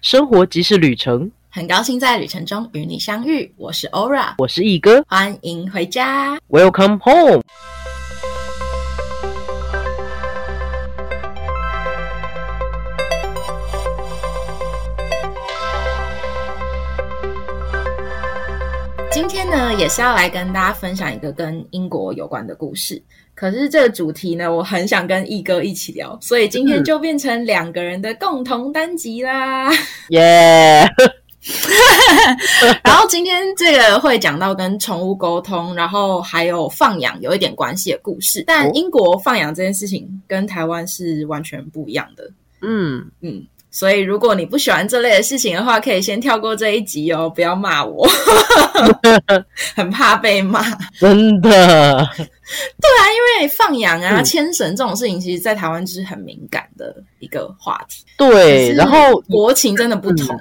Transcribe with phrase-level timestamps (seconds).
[0.00, 3.52] 生活即是旅程，很高兴在旅程中与你相遇。
[3.56, 6.38] 我是 Ora，我是毅哥，欢迎回家。
[6.48, 7.42] Welcome home。
[19.48, 23.02] 天呢，也是要来跟大家分享一个跟英国有关的故事。
[23.34, 29.70] 可是这个主题呢，我很想跟毅哥一起聊，所以今天就变成两个人的共同单集啦。
[30.10, 30.86] 耶！
[32.84, 38.44] 然后今天这个会讲到跟宠物沟通，然后还有放养有一点关系的故事。
[38.46, 42.30] 但英国放养这件事情跟台湾是完全不一样的。
[42.60, 48.08] 嗯，嗯，所以如果你不喜欢这类的事情的话，可以先跳过这一集哦，不要骂我，
[49.76, 50.62] 很怕被骂。
[50.98, 58.04] 真的，对啊，因为放羊啊、嗯牵绳这种事情，其实在台湾就是很敏感的一个话题。
[58.16, 58.72] 对。
[58.74, 60.38] 然后，国情真的不同。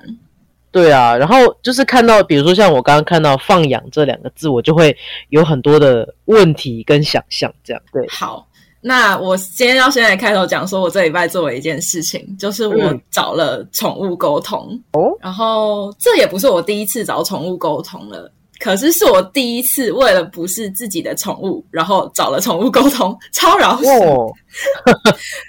[0.72, 4.96] 对啊，然后就是看到，比如说像我刚刚看到“放养”这两个字，我就会
[5.30, 8.06] 有很多的问题跟想象，这样对。
[8.10, 8.47] 好，
[8.82, 14.80] 那我今天要先来开头讲，说我这礼拜做了一件事情，就是我嗯找了宠物沟通。
[14.94, 18.32] 哦，然后这也不是我第一次找宠物沟通了。
[18.60, 23.88] 可是是我第一次为了不是自己的宠物，然后找了宠物沟通，超饶舌。
[24.04, 24.32] 哦，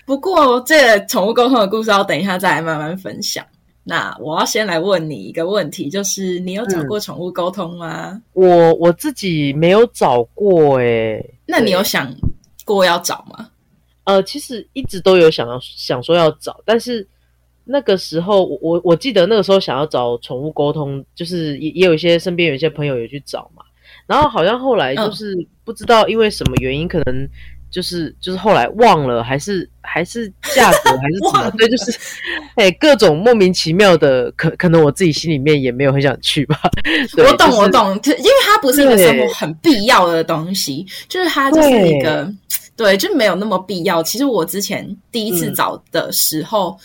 [0.04, 3.42] 不过这个宠物沟通的故事要等一下再来慢慢分享。
[3.82, 8.20] 那我要先来问你一个问题，就是你有找过宠物沟通吗？
[8.34, 11.24] 我我自己没有找过诶。
[11.46, 12.14] 那你有想
[12.74, 13.50] 过要找吗？
[14.04, 17.06] 呃，其实一直都有想要想说要找，但是
[17.64, 23.62] 那个时候我我我记得那个时候想要找宠物沟通，就是也也有一些身边有一些朋友也去找嘛，
[24.06, 27.28] 然后好像后来就是不知道因为什么原因，可能
[27.70, 31.98] 就是就是后来忘了，还是还是价格还是什么，忘了对，就是
[32.56, 36.58] 哎各种莫名其妙的，可可能我自己心里面也没有很想去吧。
[37.14, 42.30] 对我懂，就是我懂，就因为它不是一个对生活很必要的东西，就是它就是一个
[42.76, 44.02] 对，就没有那么必要。
[44.02, 46.78] 其实我之前第一次嗯找的时候，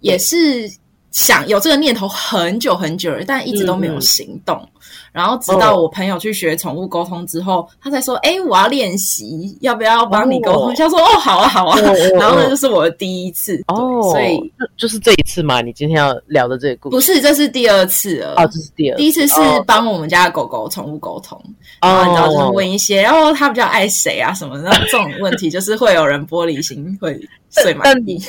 [0.00, 0.70] 也是
[1.12, 4.68] 想有这个念头很久很久了，但一直都没有行动。
[5.12, 11.80] 然后直到哦我朋友去学宠物沟通之后，他才说：“哎，我要练习，要不要帮你沟通？”哦他说：“哦，好啊，好啊。
[12.18, 18.34] 然后那哦就是我的第一次，哦，所以就就是这一次嘛，你今天要聊的这个故事不是，这是第二次了。
[18.36, 21.40] 哦，这是第二次，第一次是哦帮我们家的狗狗宠物沟通，
[21.80, 27.18] 然后你知道就问一些，然后，他比较爱谁啊什么的，那这种问题就是会有人玻璃心会
[27.50, 28.20] 碎满但地。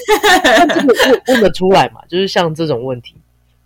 [0.44, 2.02] 但这个问问得出来嘛？
[2.08, 3.16] 就是像这种问题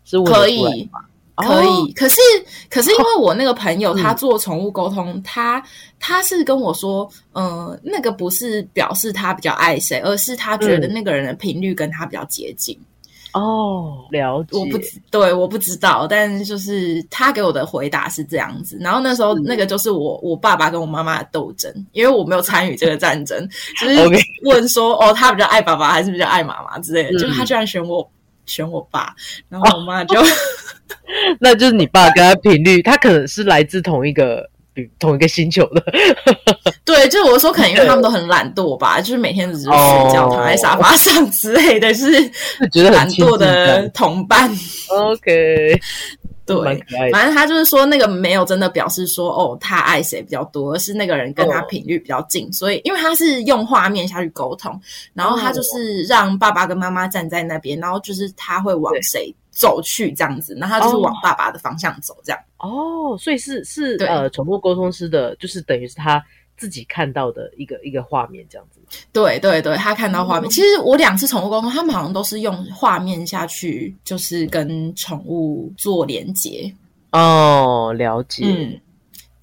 [0.05, 0.99] 是可以嘛？
[1.47, 2.19] 可以，哦可是
[2.69, 5.61] 可是因为我那个朋友 嗯他做宠物沟通，他
[5.99, 12.77] 他是跟我说，嗯、那个不是表示他比较爱谁，而是他觉得嗯那个人的频率跟他比较接近。
[13.31, 14.57] 哦，了解。
[14.57, 18.75] 我不知对，我不知道，但就是他给我的回答是这样子。
[18.81, 23.47] 然后那时候嗯那个就是我我爸爸跟我妈妈的斗争，因为我没有参与这个战争，
[23.79, 23.95] 就是
[24.45, 27.09] 问说哦，他比较爱爸爸还是比较爱妈妈之类的。
[27.11, 28.09] 嗯就是他居然选我
[28.49, 29.13] 选我爸，
[29.47, 30.19] 然后我妈就、
[31.39, 34.49] 那就是你爸跟他频率，他可能是来自同一个
[34.97, 35.83] 同一个星球的。
[36.83, 44.49] 对，就是我说可能因为他们都很懒惰吧，就是每天只是睡觉、哦躺在沙发上之类的，是是觉得懒惰的同伴。
[44.89, 45.79] OK，
[46.55, 47.11] 对。
[47.11, 54.79] 反正他就是说，那个没有真的表示说哦，他爱谁比较多，而是那个人跟他哦频率比较近，所以因为他是用画面下去沟通，
[55.13, 62.39] 然后他就是让爸爸跟妈妈站在那边，然后就是他会往谁走去这样子，然后他就是哦往爸爸的方向走这样。
[62.57, 66.21] 哦，所以是是呃，宠物沟通师的，就是等于是他
[66.59, 68.79] 自己看到的一个一个画面这样子。
[69.13, 70.49] 对对对，他看到画面。
[70.49, 76.71] 嗯其实我两次宠物沟通，他们好像都是用画面下去，就是跟宠物做连接。
[77.11, 78.43] 哦，了解。
[78.45, 78.79] 嗯，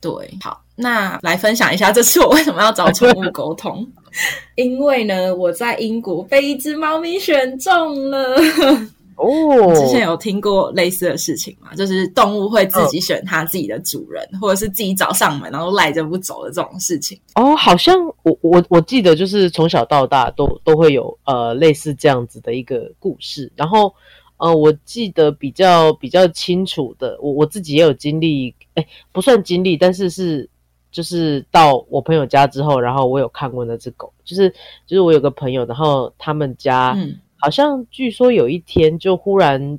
[0.00, 0.12] 对，
[0.42, 3.86] 好，那来分享一下这次我为什么要找宠物沟通。
[4.56, 8.36] 因为呢，我在英国被一只猫咪选中了。
[9.16, 11.74] 哦，之前有听过类似的事情吗？
[11.74, 17.18] 就是动物会自己选它自己的主人，或者是自己找上门，然后赖着不走的这种事情。
[17.34, 23.92] 哦，好像我我我记得就是从小到大都都会有呃类似这样子的一个故事，然后
[24.36, 30.48] 呃我记得比较比较清楚的，我我自己也有经历，哎不算经历，但是是
[30.92, 34.50] 就是到我朋友家之后，然后我有看过那只狗，就是
[34.86, 39.78] 就是我有个朋友，然后他们家嗯，好像据说有一天就忽然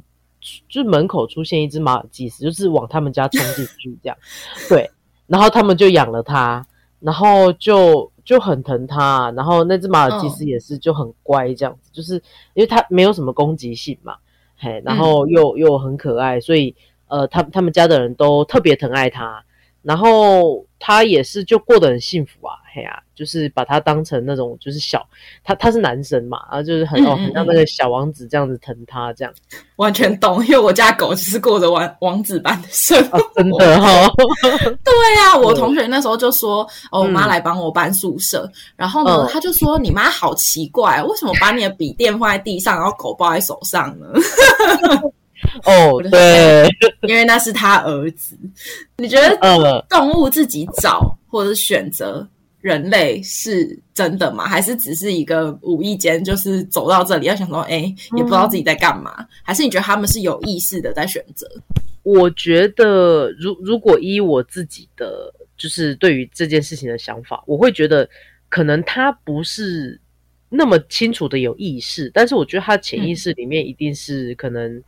[0.70, 4.18] 就门口出现一只马尔济斯，就是往他们家冲进去这样，
[4.70, 4.90] 对，
[5.26, 6.66] 然后他们就养了它，
[7.00, 12.16] 然后就就很疼它，然后那只马尔济斯也是就很乖这样子，就是
[12.54, 14.16] 因为它没有什么攻击性嘛，
[14.58, 16.76] 嘿，然后又又很可爱，所以
[17.08, 19.44] 呃，他他们家的人都特别疼爱它，
[19.82, 25.06] 然后他也是就过得很幸福啊，嘿呀、就是把他当成那种就是小
[25.44, 29.34] 他他是男生嘛，然后就是很哦嗯嗯很像那个小王子这样子疼他这样，
[29.78, 33.18] 完全懂，因为我家狗就是过着王王子般的生活。
[33.18, 33.88] 哦、真的哈、
[34.84, 34.94] 对
[35.26, 38.50] 啊， 我同学那时候就说：“哦，我妈嗯来帮我搬宿舍。
[38.76, 44.08] 然后呢，嗯他就说：“你妈好奇怪，为什么把你的笔电放在地上，然后狗抱在手上呢？
[45.66, 46.68] 哦 对，
[47.08, 48.38] 因为那是他儿子。
[48.98, 52.28] 你觉得呃动物自己找或者选择
[52.62, 54.48] 人类是真的吗？
[54.48, 59.26] 还是只是一个无意间就是走到这里，要想说，哎，也不知道自己在干嘛？
[59.44, 61.48] 还是你觉得他们是有意识的在选择？
[62.04, 68.08] 我觉得，如如果依我自己的就是对于这件事情的想法，我会觉得
[68.48, 70.00] 可能他不是
[70.50, 74.82] 那么清楚的有意识，但是我觉得他潜意识里面一定是可能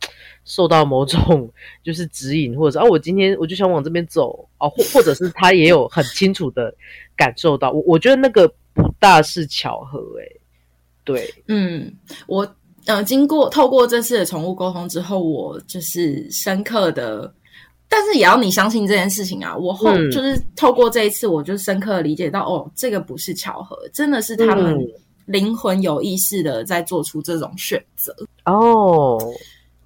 [0.44, 1.50] 受到某种
[1.82, 6.74] 就是指引，或者是啊，我今天我就想往这边走啊，或或者是他也有很清楚的
[7.16, 10.40] 感受到，我我觉得那个不大是巧合、欸，
[11.04, 11.92] 对，嗯，
[12.26, 12.56] 我
[12.86, 17.30] 呃，经过透过这次的宠物沟通之后，我就是深刻的，
[17.86, 19.54] 但是也要你相信这件事情啊。
[19.54, 20.10] 我后、嗯。
[20.10, 24.88] 就是透过这一次，我就深刻的理解到，哦，这个不是巧合，真的是他们嗯
[25.30, 28.14] 灵魂有意识的在做出这种选择。
[28.44, 29.18] 哦，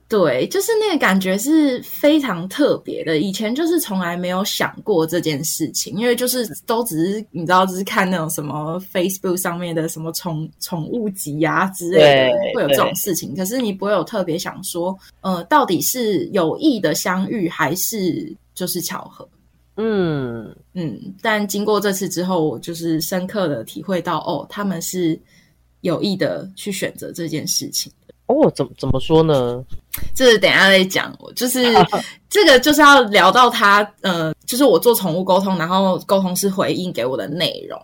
[0.08, 3.18] 对，就是那个感觉是非常特别的。
[3.18, 13.34] 以前就是从来没有想过这件事情，因为就是都只是你知道，只是看那种什么 Facebook 上面的什么宠宠物集啊之类的对，会有这种事情。
[13.34, 19.28] 可是你不会有特别想说，呃，到底是有意的相遇，还是就是巧合？
[19.76, 25.20] 嗯嗯，但经过这次之后，我就是深刻的体会到，哦，他们是
[25.84, 27.92] 有意的去选择这件事情。
[28.26, 29.62] 哦，怎么怎么说呢？
[30.14, 31.62] 这等一下再讲，我就是
[32.28, 37.80] 这个就是要聊到他呃，就是我做宠物沟通，然后沟通师回应给我的内容。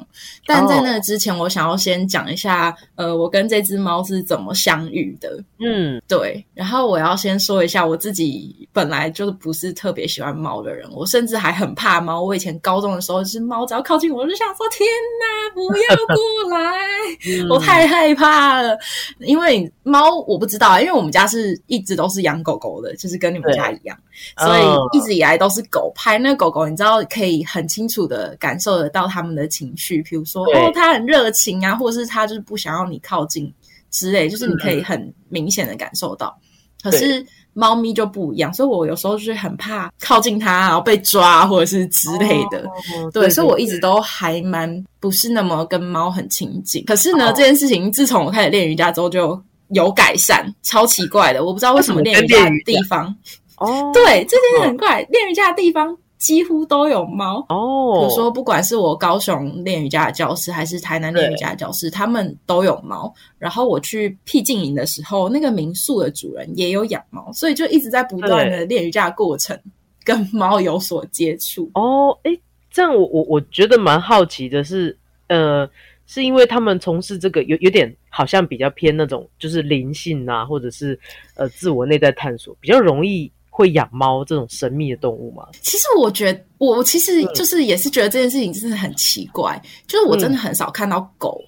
[0.47, 5.43] 但在那个之前，我想要先讲一下，呃，我跟这只猫是怎么相遇的。
[5.61, 12.21] 嗯对，然后我要先说一下，我自己本来就是不是特别喜欢猫的人，我甚至还很怕猫。
[12.23, 14.89] 我以前高中的时候，就是猫只要靠近我，我就想说：天
[15.21, 16.77] 哪，不要过来！
[17.39, 18.77] 嗯我太害怕了，
[19.21, 23.97] 因为猫我不知道，因为我们家是一直都是养狗狗的，就是跟你们家一样，
[24.39, 26.19] 所哦以一直以来都是狗派。
[26.19, 33.53] 那个狗狗，你知道可以很清楚的感受得到他们的情绪，比如说哦，它很热情啊，或者是它就是不想要你靠近
[33.91, 36.37] 之类，就是你可嗯以很明显的感受到。
[36.83, 42.61] 可是猫咪就不一样，所以我有时候就是很怕靠近它，然后被抓或者是之类的。
[42.61, 46.83] 哦对，所以我一直都还蛮不是那么跟猫很亲近。
[46.87, 49.39] 可是呢，哦这件事情自从我开始练瑜伽之后就
[49.71, 51.45] 有改善，超奇怪的。
[51.45, 53.15] 我不知道为什么练瑜伽的地方，
[53.59, 57.45] 哦，对这件事很怪，练瑜伽的地方几乎都有猫。
[57.49, 63.13] 哦，比如说，不管是我高雄练瑜伽的教室，还是台南练瑜伽的教室，他们都有猫。
[63.39, 69.59] 然后我去僻静营的时候，那个民宿的主人也有养猫，所以就一直在不断的练瑜伽的过程
[70.05, 71.71] 跟猫有所接触。
[71.75, 72.39] 哦，诶，
[72.71, 75.69] 这样我我我觉得蛮好奇的是，呃，
[76.13, 80.99] 是因为他们从事这个有有点好像比较偏那种就是灵性啊，或者是
[81.37, 85.47] 呃自我内在探索，比较容易会养猫这种神秘的动物嘛？
[85.63, 91.41] 其实我觉得，我其实嗯就是也是觉得这件事情真的很奇怪，就是我真的很少看到狗，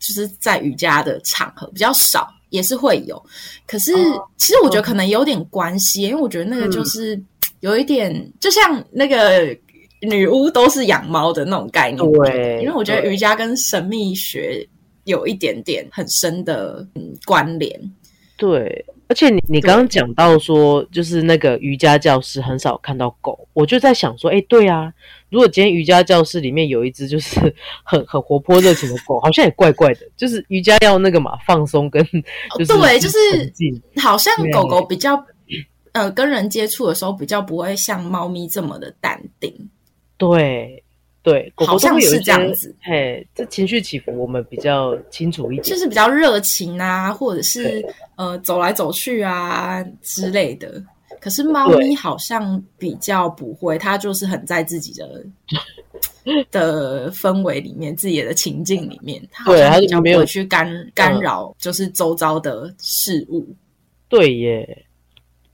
[0.00, 3.22] 就是在瑜伽的场合比较少，也是会有。
[3.66, 7.22] 可是哦其实我觉得可能有点关系，因为我觉得那个就是
[7.60, 9.54] 有一点，就像那个
[10.00, 12.12] 女巫都是养猫的那种概念。
[12.12, 14.66] 对，因为我觉得瑜伽跟神秘学
[15.04, 17.80] 有一点点很深的嗯关联。
[18.36, 24.92] 对，而且你你刚刚讲到说，就是那个瑜伽教室很少看到狗，我就在想说，哎，对啊，
[25.30, 27.40] 如果今天瑜伽教室里面有一只就是
[27.82, 30.00] 很 很活泼热情的狗，好像也怪怪的。
[30.18, 32.04] 就是瑜伽要那个嘛，放松跟
[32.58, 33.16] 就是哦对就是
[33.98, 35.24] 好像狗狗比较
[35.92, 39.70] 呃跟人接触的时候，比较不会像猫咪这么的淡定。
[40.16, 40.82] 对
[41.22, 45.64] 对，狗狗好像是这样子，嘿，这情绪起伏我们比较清楚一点。
[45.64, 50.82] 就是比较热情啊，或者是呃走来走去啊之类的。
[51.20, 55.24] 可是猫咪好像比较不会，它就是很在自己的
[56.52, 63.44] 的氛围里面，自己的情境里面，它好像比较没有会去干干扰，就是周遭的事物。
[64.08, 64.86] 对耶，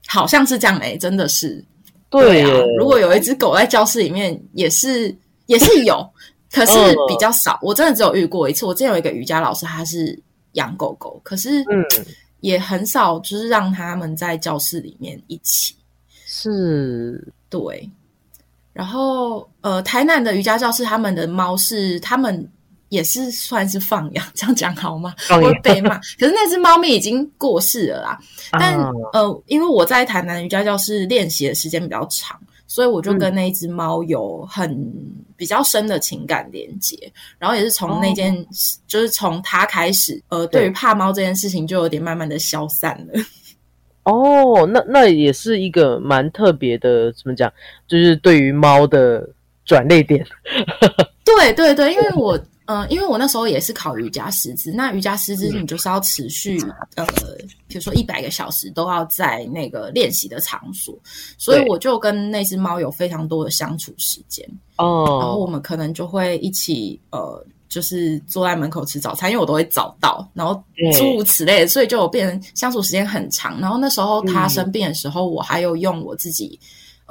[0.06, 1.64] 好像是这样诶、真的是。
[2.18, 5.14] 啊对啊，，如果有一只狗在教室里面，也是
[5.46, 6.06] 也是有，
[6.52, 7.58] 可是嗯比较少。
[7.62, 8.66] 我真的只有遇过一次。
[8.66, 10.18] 我之前有一个瑜伽老师，他是
[10.52, 11.84] 养狗狗，可是嗯
[12.40, 15.74] 也很少就是让他们在教室里面一起。
[16.26, 17.88] 是，对。
[18.72, 22.48] 然后呃，台南的瑜伽教室，他们的猫是他们。
[22.92, 25.14] 也是算是放养， 这样讲好吗？
[25.28, 25.96] 会被骂。
[26.20, 28.18] 可是那只猫咪已经过世了啦。
[28.52, 28.78] 但
[29.14, 34.78] 呃，因为我在台南瑜伽教室练习的时间比较长，所以我就跟那一只猫有很
[35.38, 36.94] 比较深的情感连接。
[37.38, 38.46] 然后也是从那件，
[38.86, 43.24] 就是从它开始，呃，对于怕猫这件事情就有点慢慢的消散了。
[44.04, 47.50] 哦，那那也是一个蛮特别的，怎么讲？
[47.88, 49.26] 就是对于猫的
[49.64, 50.22] 转泪点。
[51.24, 52.38] 对对对，因为我。
[52.66, 56.60] 嗯，因为我那时候也是考瑜伽师资，那瑜伽师资你就是要持续
[56.94, 57.06] 呃，
[57.66, 60.96] 比如说一百个小时都要在那个练习的场所，
[61.36, 64.48] 所以我就跟那只猫有非常多的相处时间。
[64.76, 65.18] 哦。
[65.20, 70.54] 然后我们可能就会一起呃，就是坐在门口吃早餐，因为我都会早到，然后
[70.98, 73.60] 诸如此类，所以就变成相处时间很长。
[73.60, 76.58] 然后那时候它生病的时候，我还有用我自己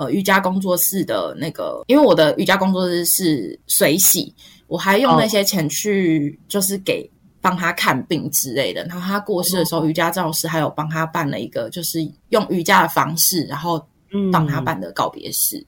[0.01, 4.33] 呃瑜伽工作室的那个，因为我的瑜伽工作室是水洗。
[4.65, 7.07] 我还用那些钱去，就是给
[7.41, 8.83] 帮他看病之类的。
[8.85, 13.85] 然后他过世的时候，瑜伽教师还有帮他办了一个，就是用瑜伽的方式，然后
[14.31, 15.63] 帮他办的告别式，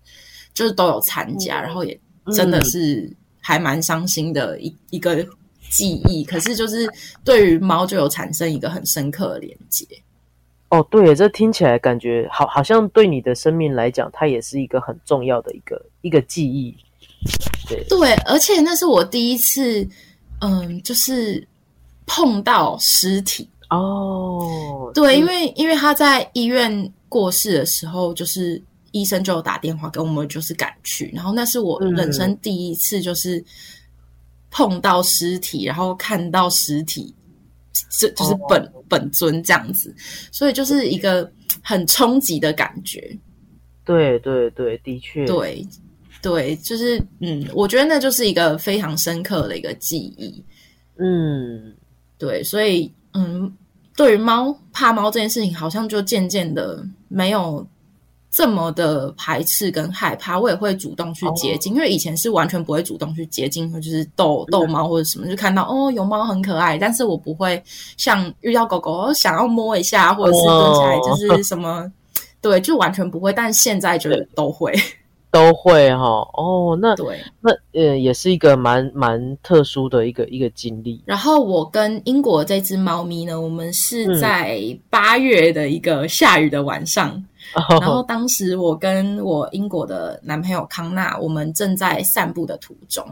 [0.53, 1.61] 就是都有参加。
[1.61, 1.99] 然后也
[2.33, 5.23] 真的是还蛮伤心的一一个
[5.69, 6.23] 记忆。
[6.23, 6.89] 可是就是
[7.25, 9.85] 对于猫就有产生一个很深刻的连接。
[10.73, 16.75] 哦，对，这听起来感觉好，好像对你的生命来讲，它也是一个很重要的一个一个记忆。
[17.69, 19.87] 对，对而且那是我第一次，
[20.41, 21.47] 嗯，就是
[22.07, 24.91] 碰到尸体哦。
[24.95, 28.59] 对，因为因为他在医院过世的时候，就是
[28.93, 31.11] 医生就有打电话给我们，就是赶去。
[31.13, 33.45] 然后那是我人生第一次，就是
[34.49, 37.13] 碰到尸体，然后看到尸体，
[37.99, 39.93] 这就是本本尊这样子，
[40.31, 41.29] 所以就是一个
[41.61, 43.17] 很冲击的感觉。
[43.85, 45.65] 对对对，的确对。
[46.21, 50.41] 对，就是嗯，我觉得那就是一个非常深刻的一个记忆。
[50.97, 51.75] 嗯，
[52.17, 53.53] 对，所以嗯，
[53.97, 57.67] 对于猫怕猫这件事情，好像就渐渐的没有
[58.33, 60.39] 这么的排斥跟害怕。
[60.39, 67.61] 我也会主动去接近，因为以前是完全不会主动去接近，或就是逗逗猫或者什么，就看到哦有猫很可爱，但是我不会
[67.95, 71.89] 像遇到狗狗想要摸一下，或者是蹲起来就是什么，
[72.41, 73.31] 对，就完全不会。
[73.31, 74.73] 但现在就都会。
[75.33, 81.01] 都会哈哦，那对，那呃也是一个蛮蛮特殊的一个一个经历。
[81.07, 84.61] 然后我跟英国这只猫咪呢，我们是在
[84.91, 87.19] 八月的一个下雨的晚上，
[87.69, 93.05] 然后当时我跟我英国的男朋友康纳，我们正在散步的途中。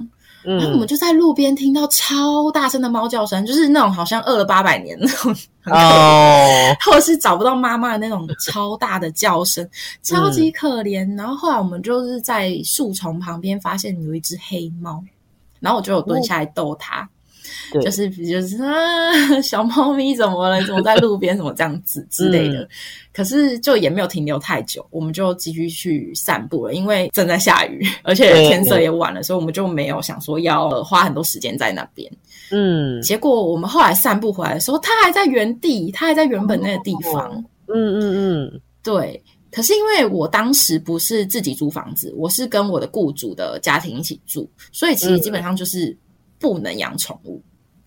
[0.44, 5.32] 然后我们就在路边听到超大声的猫叫声，就是那种好像饿了八百年那种，
[5.66, 6.48] 哦，
[6.84, 9.70] 或者是找不到妈妈的那种超大的叫声，
[10.02, 11.08] 超级可怜。
[11.16, 15.04] 然后后来我们就是在树丛旁边发现有一只黑猫，
[15.60, 17.08] 然后我就有蹲下来逗它。
[17.82, 20.62] 就是就是啊，小猫咪怎么了？
[20.66, 21.36] 怎么在路边？
[21.36, 22.68] 什么这样子之类的？
[23.14, 26.74] 可是就也没有停留太久，我们就继续去散步了。
[26.74, 32.12] 因为正在下雨，而且天色也晚了，所以我们就没有想说要花很多时间在那边。
[32.52, 37.44] 嗯，结果我们后来散步回来的时候，它还在原地，它还在原本那个地方。
[37.68, 39.22] 嗯嗯嗯，对。
[39.52, 45.98] 可是因为我当时不是自己租房子，我是跟我的雇主的家庭一起住，所以其实基本上就是。
[46.42, 47.42] 不能养宠物，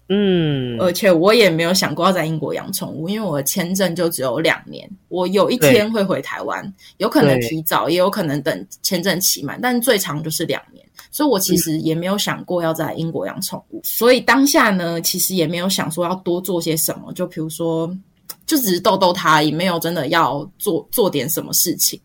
[0.08, 17.92] 嗯，而且我也没有想过要在英国养宠物，因为我的签证就只有两年，我有一天会回台湾，有可能提早，也有可能等签证期满，但最长就是两年，所以我其实也没有想过要在英国养宠物，所以当下呢，其实也没有想说要多做些什么，就比如说。
[18.46, 22.00] 就只是逗逗他，也没有真的要做做点什么事情。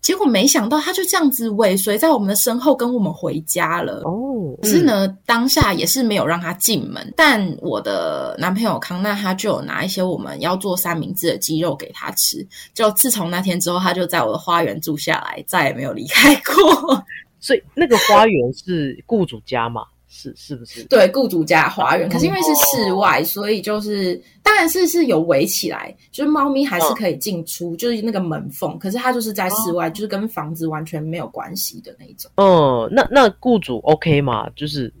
[0.00, 4.02] 结果没想到，他就这样子尾随在我们的身后，跟我们回家了。
[4.04, 7.12] 哦，可是呢，当下也是没有让他进门。
[7.16, 12.46] 但我的男朋友康纳他就有拿一些我们要做三明治的鸡肉给他吃。
[12.74, 17.04] 就自从那天之后，他就在我的花园住下来，再也没有离开过。
[17.40, 19.82] 所以那个花园是雇主家嘛？
[20.14, 20.84] 是是不是？
[20.84, 28.78] 对，雇主家花园，可是因为是室外，所以就是当然是是有围起来，就是猫咪还是可以进出，就是那个门缝。
[28.78, 32.30] 可是它就是在室外，就是跟房子完全没有关系的那种。
[32.36, 34.46] 嗯，那那雇主 OK 吗？
[34.54, 34.92] 就是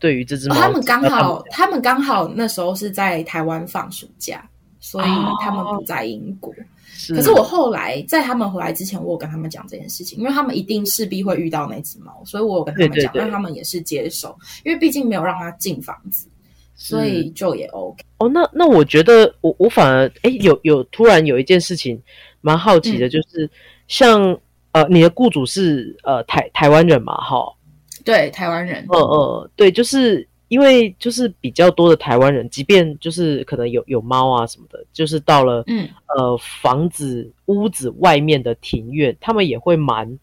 [0.00, 4.44] 对于这只猫，他们刚好，他们刚好那时候是在台湾放暑假，
[4.80, 5.08] 所以
[5.40, 6.52] 他们不在英国。
[7.14, 16.28] 可是我后来在他们回来之前，我有跟他们讲这件事情，因为他们一定势必会遇到那只猫，所以我有跟他们讲，让他们也是接受，因为毕竟没有让它进房子，
[16.74, 18.02] 所以就也 OK。
[18.18, 22.00] 哦，那那我觉得我我反而哎有有突然有一件事情
[22.40, 23.48] 蛮好奇的，就是
[23.86, 24.36] 像
[24.72, 27.16] 呃你的雇主是呃台台湾人嘛？
[27.16, 27.54] 哈，
[28.04, 28.84] 对，台湾人。
[28.88, 40.18] 呃呃，对，就是因为就是比较多的台湾人，即便就是可能有有猫啊什么的，就是到了嗯呃房子屋子外面的庭院，他们也会蛮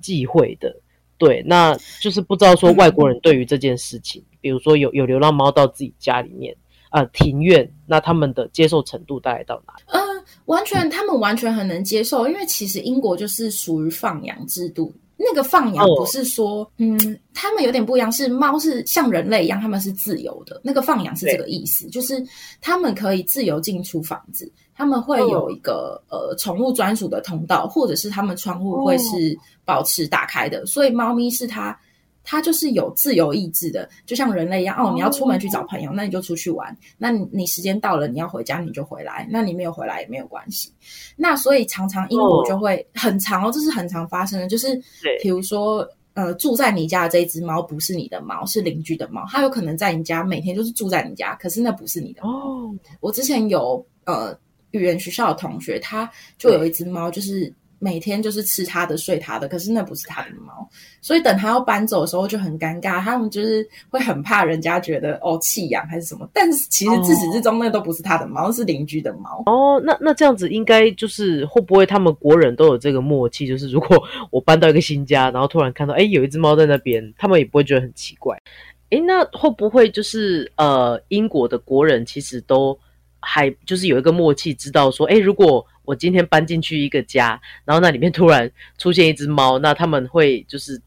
[0.00, 0.74] 忌讳的。
[1.18, 6.54] 对，那就是不知道说外国人对于这件事情，比如说有有流浪猫到自己家里面
[6.90, 9.82] 啊、庭院，那他们的接受程度大概到哪里？
[9.86, 14.92] 嗯，完全，他们完全很能接受，因为其实英国就是属于放养制度。
[15.16, 16.98] 那个放养哦不是说，嗯，
[17.32, 20.60] 他们有点不一样，是猫是像人类一样，他们是自由的。
[20.62, 22.24] 那个放养是这个意思，就是
[22.60, 31.78] 他们可以自由进出房子，他们会有一个、呃宠物专属的通道，或者是他们窗户会是保持打开的，所以猫咪是它。
[32.26, 34.76] 它就是有自由意志的，就像人类一样。
[34.76, 36.76] 哦，你要出门去找朋友，那你就出去玩。
[36.98, 39.26] 那你你时间到了，你要回家你就回来。
[39.30, 40.70] 那你没有回来也没有关系。
[41.16, 44.78] 那所以常常英国就会很长哦，这是很常发生的，就是
[45.22, 45.88] 比如说。
[46.16, 49.22] 呃，住在你家的这一只猫不是你的猫，是邻居的猫。
[49.28, 52.30] 它有可能在你家每天就是住在你家，可是那不是你的猫。
[52.30, 54.34] 哦，我之前有呃
[54.70, 60.66] 语言学校的同学，他就有一只猫，就是每天就是吃它的、睡它的，可是那不是他的猫，
[61.02, 63.00] 所以等他要搬走的时候就很尴尬。
[63.00, 69.42] 他们就是会很怕人家觉得哦弃养还是什么，但是其实自始至终那都不是他的猫，是邻居的猫。
[69.46, 73.46] 哦，那那这样子应该就是会不会他们国人都有这个默契？
[73.46, 78.40] 就是如果我搬到一个新家，然后突然看到哎有一只猫在那边，他们也不会觉得很奇怪。
[78.88, 82.78] 哎，那会不会就是呃英国的国人其实都
[83.20, 90.78] 还就是有一个默契，知道说哎如果我今天搬进去一个家，然后那里面突然出现一只猫，那他们会就是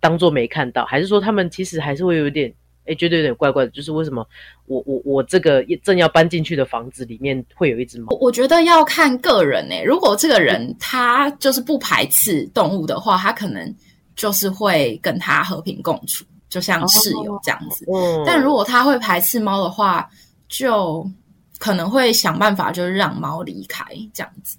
[0.00, 2.50] 当做没看到，还是说他们其实还是会有点
[2.86, 3.70] 哎觉得有点怪怪的？
[3.70, 4.26] 就是为什么
[4.66, 8.06] 我我我这个正要搬进去的房子里面会有一只猫？
[8.12, 13.74] 我我觉得要看个人诶、如果这个人他就是不排斥动物的话，他可能
[14.14, 17.86] 就是会跟他和平共处，就像室友这样子。
[17.92, 20.08] 嗯，但如果他会排斥猫的话，
[20.48, 21.10] 就
[21.58, 24.58] 可能会想办法就是让猫离开这样子。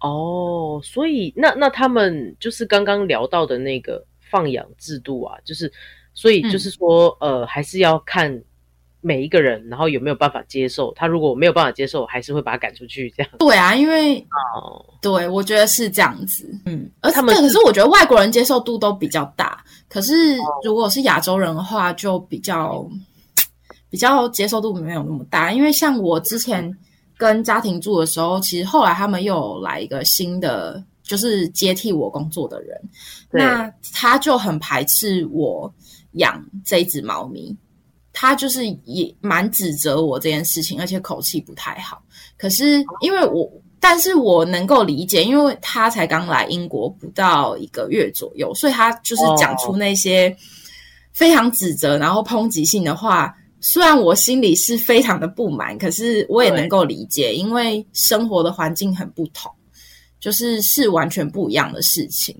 [0.00, 5.72] 哦，所以那那他们就是刚刚聊到的那个放养制度啊，就是
[6.12, 8.42] 所以就是说，呃，还是要看
[9.00, 10.92] 每一个人，然后有没有办法接受。
[10.94, 13.32] 他如果没有办法接受，还是会把他赶出去这样。
[13.38, 14.18] 对啊，因为
[14.54, 22.86] 哦，对我觉得是这样子，嗯，而他们可是我觉得外国人接受度都比较大，可是如果是亚洲人的话，就比较
[23.96, 26.70] 比较接受度没有那么大，因为像我之前
[27.16, 32.78] 跟家庭住的时候，其实后来他们又有来一个新的，就是接替我工作的人，
[33.30, 35.72] 那他就很排斥我
[36.12, 37.56] 养这一只猫咪，
[38.12, 42.02] 他就是也蛮指责我这件事情，而且口气不太好。
[42.36, 50.36] 可是因为我，但是我能够理解，因为他才刚来英国不到一个月左右，所以他就是讲出那些
[51.14, 53.34] 非常指责然后抨击性的话。
[53.68, 59.50] 虽然我心里是非常的不满，可是我也能够理解，因为生活的环境很不同，
[60.20, 62.32] 就是是完全不一样的事情。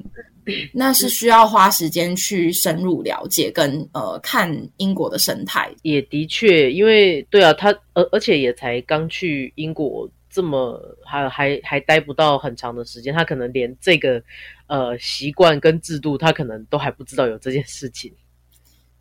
[0.72, 5.68] 那是需要花时间去深入了解跟呃看英国的生态。
[5.82, 10.08] 也的确，因为对啊，他而而且也才刚去英国。
[10.28, 14.22] 这么还还还待不到很长的时间，他可能连这个
[14.66, 18.12] 呃习惯跟制度，他可能都还不知道有这件事情。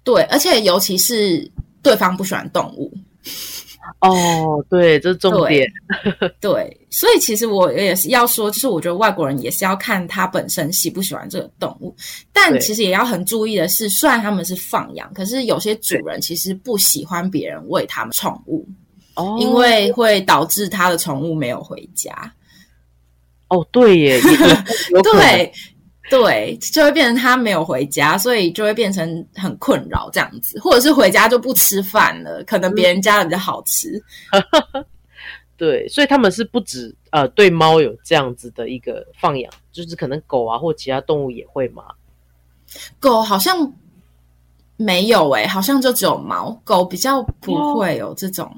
[0.02, 1.52] 对，而且尤其是
[1.86, 2.92] 对方不喜欢动物，
[4.00, 5.72] 哦，对，这是重点。
[6.42, 11.96] 对，所以其实我也是要说，就是我觉得外国人也是要看他本身喜不喜欢这个动物，
[12.34, 18.68] 但其实也要很注意的是，虽然他们是放养，可是有些主人其实不喜欢别人喂他们宠物，
[19.14, 22.12] 哦，因为会导致他的宠物没有回家。
[23.50, 24.20] 哦，对耶，
[25.04, 25.54] 对
[26.10, 34.02] 对，就会变成他没有回家，所以就会变成很困扰这样子，或者是回家就不吃饭了，可能别人家的比较好吃。
[35.58, 41.84] 对，所以他们是不止呃对猫有这样子的一个放养，就是可能狗啊或其他动物也会嘛。
[43.00, 43.74] 狗好像
[44.76, 48.54] 没有诶、好像就只有猫，狗比较不会有这种。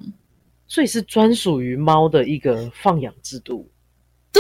[0.68, 3.70] 所以是专属于猫的一个放养制度。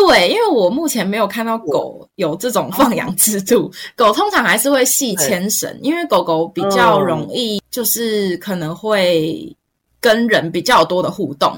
[0.05, 9.55] 对，因为我目前没有看到狗有这种放养制度，狗通常还是会系牵绳，因为狗狗比较容易，就是可能会
[9.99, 11.57] 跟人比较多的互动。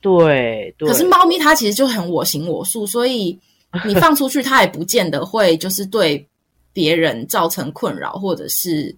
[0.00, 3.38] 对对，可是猫咪它其实就很我行我素，所以
[3.84, 6.26] 你放出去， 它也不见得会就是对
[6.72, 8.94] 别人造成困扰，或者是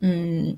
[0.00, 0.54] 嗯，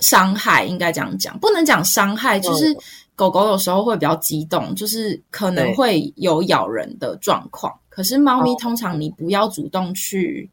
[0.00, 2.74] 伤害，应该这样讲，不能讲伤害，就是
[3.16, 7.76] 狗狗有时候会比较激动，就是可能会有咬人的状况。
[7.88, 10.48] 可是猫咪通常你不要主动去，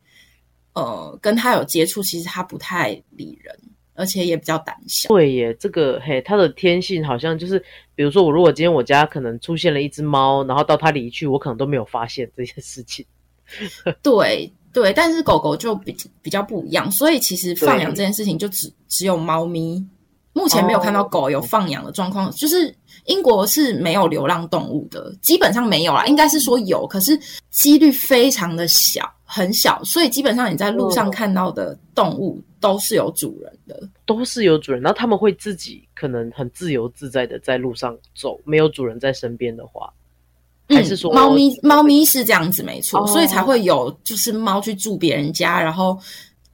[0.73, 3.55] 呃，跟它有接触，其实它不太理人。
[3.95, 5.07] 而且也比较胆小。
[5.09, 13.05] 对耶，这个嘿，它的天性好像就是，比如说我如果今天我家可能出现了一只猫，然后到它离去，我可能都没有发现这件事情。
[14.01, 19.85] 对对，但是狗狗就比比较不一样，所以其实放养这件事情就只只有猫咪，
[20.33, 22.29] 目前没有看到狗有放养的状况。
[22.31, 27.19] 就是英国是没有流浪动物的，基本上没有啦，应该是说有，可是
[27.49, 29.09] 几率非常的小。
[29.25, 34.79] 很小，所以基本上你在路上看到的动物都是有主人的，都是有主人。
[34.79, 39.91] 然后他们会自己可能很自由自在的在路上走，没有主人在身边的话，
[40.69, 45.97] 还是说猫咪猫咪是这样子没错，所以才会有就是猫去住别人家，然后。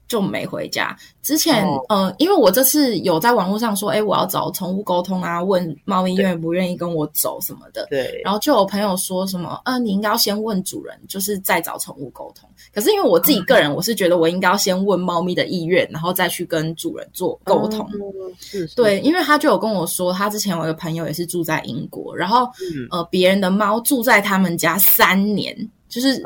[0.09, 0.93] 就没回家。
[1.21, 7.85] 之前，呃，因为我这次有在网络上说，哎，我要找宠物沟通啊，问猫咪愿不愿意跟我走什么的。
[7.91, 8.19] 对。
[8.25, 12.49] 然后就有朋友说什么，呃，你应该要先问主人，就是再找宠物沟通。
[12.73, 17.87] 可是因为我自己个人，我是觉得我应该要先问猫咪的意愿，然后再去跟主人做沟通。
[18.39, 18.65] 是。
[18.75, 22.49] 对，因为他就有跟我说，他之前有一个朋友也是住在英国，然后
[22.89, 25.55] 呃，别人的猫住在他们家三年。
[25.89, 26.21] 就是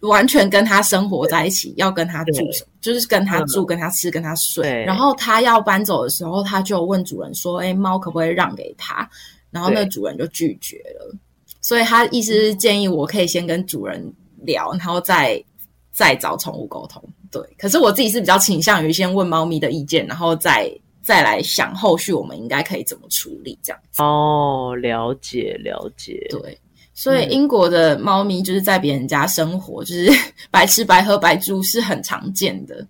[0.00, 2.48] 完全跟他生活在一起，要跟他住，
[2.80, 4.84] 就是跟他住、跟他吃、跟他睡。
[4.84, 9.08] 然后他要搬走的时候，他就问主人说：“哎，猫可不可以让给他？”
[9.50, 11.14] 然后那主人就拒绝了。
[11.60, 14.00] 所以他意思是建议我可以先跟主人
[14.42, 15.42] 聊，然后再
[15.90, 17.02] 再找宠物沟通。
[17.30, 20.70] 对，可是我自己是比较倾向于先问猫咪的意见，然后再
[21.02, 23.80] 再来想后续我们应该可以怎么处理这样。
[23.98, 26.56] 哦，了解了解，对。
[27.00, 30.10] 所以英国的猫咪就是在别人家生活，就是
[30.50, 32.84] 白吃白喝白住是很常见的，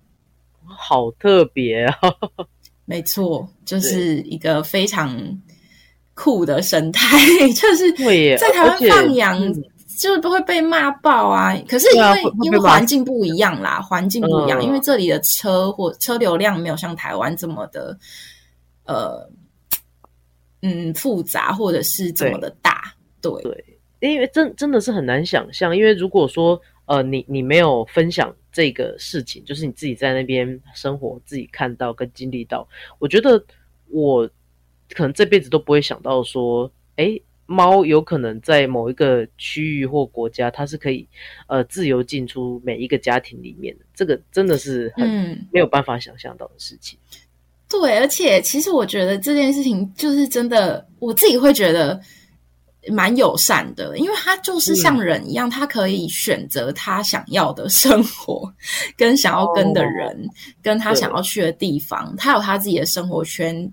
[0.64, 1.94] 好特别啊！
[2.86, 5.14] 没错，就是一个非常
[6.14, 7.18] 酷的生态，
[7.54, 7.92] 就是
[8.38, 9.38] 在台湾放养
[9.98, 11.54] 就不会被骂爆啊。
[11.68, 17.94] 可是因为因为环境不一样啦，环境不一样，因为这里的车或车流量没有像台湾这么的
[18.86, 19.28] 呃
[20.62, 23.64] 嗯复杂，或者是这么的大，对对。
[24.00, 32.68] 因为真真的是很难想象，因为如果说呃你你没有分享这个事情，就是你自己在那边生活，自己看到跟经历到，
[33.00, 33.44] 我觉得
[33.88, 34.24] 我
[34.94, 41.08] 可能这辈子都不会想到说，哎，猫有可能在某一个区域或国家，它是可以
[41.48, 45.08] 呃自由进出每一个家庭里面的，这个真的是很
[45.50, 46.96] 没有办法想象到的事情。
[47.68, 52.00] 对，而且其实我觉得这件事情就是真的，我自己会觉得。
[52.90, 58.52] 蛮友善的，因为他就是像人一样，他可以选择他想要的生活，
[58.96, 60.28] 跟想要跟的人，
[60.62, 62.14] 跟他想要去的地方。
[62.16, 63.70] 他有他自己的生活圈，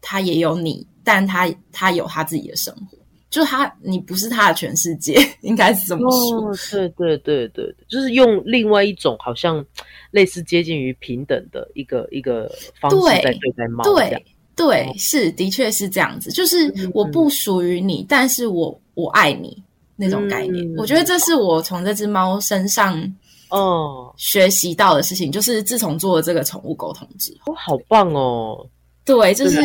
[0.00, 2.98] 他也有你，但他他有他自己的生活，
[3.30, 6.52] 就他你不是他的全世界，应该是这么说。
[6.70, 9.64] 对对对对，就是用另外一种好像
[10.10, 12.50] 类似接近于平等的一个一个
[12.80, 13.84] 方式在对待猫。
[13.84, 14.24] 对。
[14.58, 19.56] 对，是的确是这样子，就是我不属于你，但是我我爱你
[19.96, 20.68] 那种概念。
[20.76, 23.00] 我觉得这是我从这只猫身上
[23.48, 28.66] 哦学习到的事情，就是自从做了这个宠物沟通之后，好棒哦！
[29.04, 29.62] 对，就是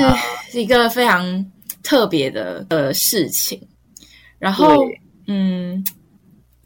[0.54, 1.46] 一个非常
[1.82, 3.60] 特别的呃事情。
[4.38, 4.86] 然后，
[5.28, 5.84] 嗯。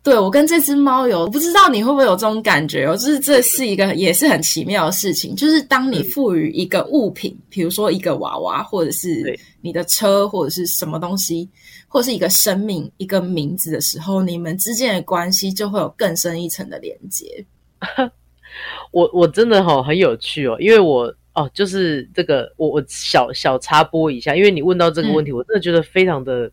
[0.07, 11.49] 对我跟这只猫有，我不知道你会不会有这种感觉哦，就是这是一个也是很奇妙的事情，就是当你赋予一个物品，比如说一个娃娃，或者是你的车，或者是什么东西，
[11.89, 17.45] 或者是一个生命、一个名字的时候，你们之间的关系就会有更深一层的连接。
[18.91, 26.49] 我我真的哈很有趣哦，因为我哦就是这个我我小小插播一下，因为你问到这个问题，我真的觉得非常的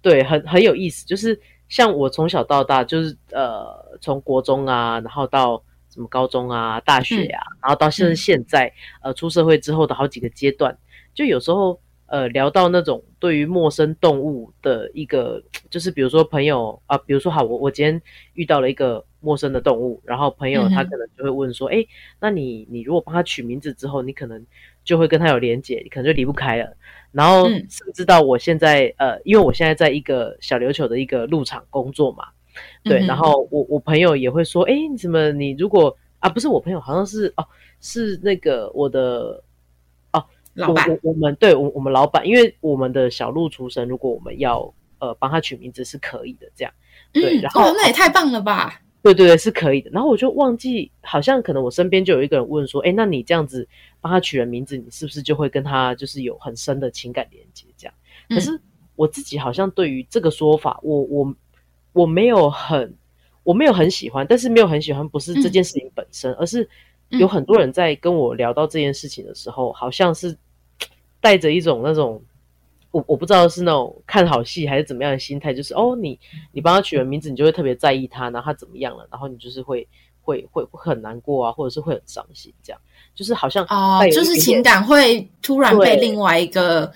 [0.00, 1.38] 对，很很有意思，就是。
[1.72, 10.76] 像我从小到大，就是呃，从国中啊，然后到什么高中啊、大学啊，然后到现在现在，呃，出社会之后的好几个阶段，
[11.14, 18.02] 就有时候呃聊到那种对于陌生动物的一个，就是比如说朋友啊，比如说好，我我今天
[18.34, 21.82] 遇到了一个陌生的动物，然后朋友他可能就会问说，哎，
[22.20, 24.46] 那你你如果帮他取名字之后，你可能
[24.84, 26.76] 就会跟他有连结，你可能就离不开了。
[27.12, 32.24] 然后甚至到我现在，呃，因为我现在在一个小琉球的一个鹿场工作嘛，
[32.82, 37.46] 对，然后我我朋友也会说，哎，你怎么你如果啊，不是我朋友，好像是哦，
[37.80, 39.42] 是那个我的
[40.12, 46.72] 哦，老板，我们对我我们老板，因为我们的小鹿出生，如果我们要呃帮他取名字是可以的，这样，
[47.12, 48.80] 对，然后那也太棒了吧。
[49.02, 49.90] 对对对，是可以的。
[49.90, 53.66] 然后我就忘记，好像可能我身边就有一个人问说：“哎，那你这样子
[54.00, 57.94] 帮他取了名字，你是不是就会跟他就是有很深的情感连接？”这样。
[58.28, 58.60] 可是
[58.94, 61.34] 我自己好像对于这个说法，我我
[61.92, 62.94] 我没有很
[63.42, 66.68] 我没有很喜欢，但是没有很喜欢不是这件事情本身，而是
[67.10, 70.36] 有很多人在跟我聊到这件事情的时候，好像是
[71.20, 72.22] 带着一种那种。
[72.92, 76.18] 我我不知道是那种看好戏还是怎么样的心态，就是哦，你
[76.52, 79.88] 你帮他取了名字，你就会特别在意他，然后他怎么样了，然后你就是会
[80.20, 82.78] 会会很难过啊，或者是会很伤心，这样
[83.14, 86.92] 就是好像哦，就是情感会突然被另外一个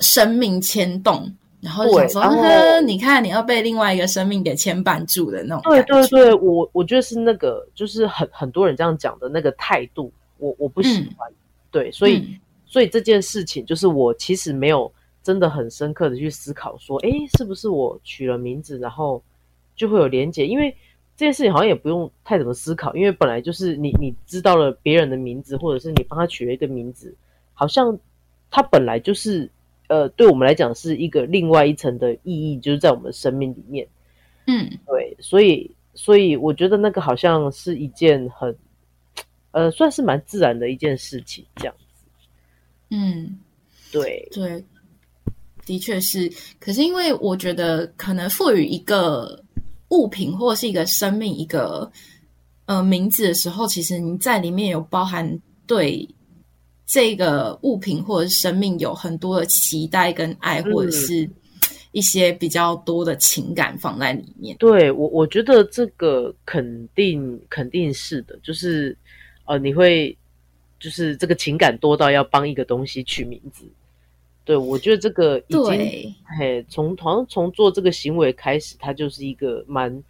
[0.00, 5.62] 生命牵动，然后想说，呵，你看你要被另外一个生命给牵绊住的那种。
[5.62, 11.32] 对对对，我我觉得是那个，就是很很多人这样讲的那个态度，我我不喜欢。
[11.70, 14.92] 对，所以所以这件事情就是我其实没有。
[15.26, 19.20] 真的很深刻的去思考，说，哎，是不是我取了名字，然后
[19.74, 20.46] 就会有连结？
[20.46, 20.70] 因为
[21.16, 27.12] 这件事情好像也不用太怎么思考，因为本来就是你你知道了别人的名字，或者是你帮他取了一个名字，
[27.54, 27.98] 好像
[28.52, 29.50] 他本来就是，
[29.88, 33.84] 呃，对我们来讲是一个另外一层的意义，就是在我们的生命里面。
[34.46, 38.56] 嗯，对，所以所以我觉得那个好像是一件很，
[39.50, 42.04] 呃，算是蛮自然的一件事情，这样子。
[42.90, 43.40] 嗯，
[43.90, 44.64] 对对。
[45.66, 49.42] 的确是，可是因为我觉得，可能赋予一个
[49.88, 51.90] 物品或者是一个生命一个
[52.66, 56.08] 呃名字的时候，其实你在里面有包含对
[56.86, 61.28] 这个物品或者是生命有很多的期待跟爱，或者是
[61.90, 64.56] 一些比较多的情感放在里面。
[64.58, 68.96] 对我，我觉得这个肯定肯定是的，就是
[69.46, 70.16] 呃，你会
[70.78, 73.64] 就是这个情感多到要帮一个东西取名字。
[74.46, 80.02] 对，我觉得这个已经，嘿，从好像从做这个行为开始，它就是一个蛮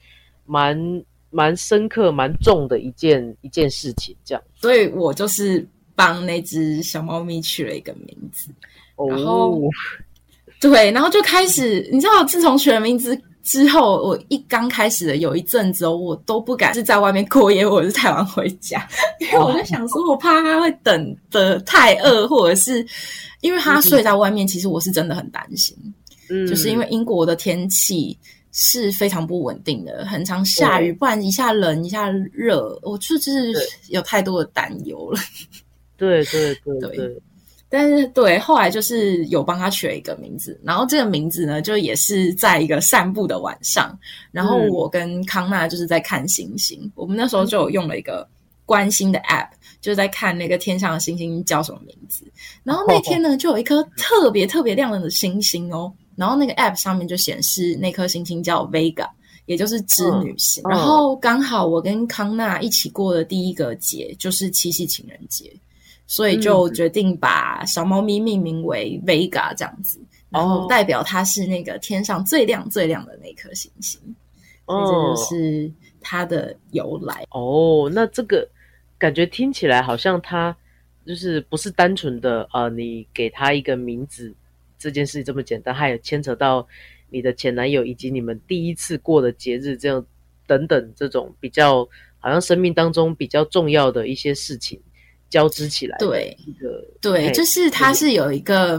[0.45, 4.43] 蛮蛮深刻、蛮重的一件一件事情，这样。
[4.55, 8.51] 所以我就是帮那只小猫咪取了一个名字，
[9.09, 9.59] 然后
[10.61, 13.19] 对，然后就开始，你知道，自从取了名字。
[13.43, 18.85] 之后，我一刚开始的有一阵子哦，我都不敢是在外面过夜，或者是太晚回家，
[19.21, 22.85] 因为我就想说，我怕他会等的太饿，或者是
[23.41, 25.77] 因为他睡在外面，其实我是真的很担心。
[26.29, 28.19] 嗯，就是因为英国的天气
[28.53, 33.53] 是非常不稳定的，很常下雨，不然一下冷一下热，我就是
[33.89, 35.21] 有太多的担忧了。
[35.97, 37.23] 对对对对。
[37.69, 43.99] 但是对，后来就是有帮他取了一个名字，然后这个名字呢，就也是在一个散步的晚上，
[44.31, 48.27] 然后我跟康纳就是在看星星，我们那时候就有用了一个
[48.65, 49.49] 关心的 app，
[49.81, 52.25] 就是在看那个天上的星星叫什么名字，
[52.65, 59.09] 然后那天呢，就有一颗特别特别亮的星星哦，然后那个 app 上面就显示那颗星星叫 Vega，
[59.47, 65.53] 也就是织女星，然后刚好我跟康纳一起过的第一个节就是七夕情人节。
[66.09, 69.99] 所以就决定把小猫咪命名为 Vega 这样子，
[70.31, 74.01] 然后代表它是那个天上最亮最亮的那颗星星。
[74.67, 77.25] 哦，这就是它的由来。
[77.31, 78.49] 哦，那这个
[78.99, 80.57] 感觉听起来好像他
[81.05, 84.35] 就是不是单纯的呃，你给他一个名字
[84.79, 86.67] 这件事这么简单，还有牵扯到
[87.11, 90.05] 你的前男友以及你们第一次过的节日这样
[90.47, 94.81] 等等这种比较好像生命当中比较重要的一些事情。
[95.29, 96.37] 交织起来，对
[97.01, 98.79] 对，就是他是有一个，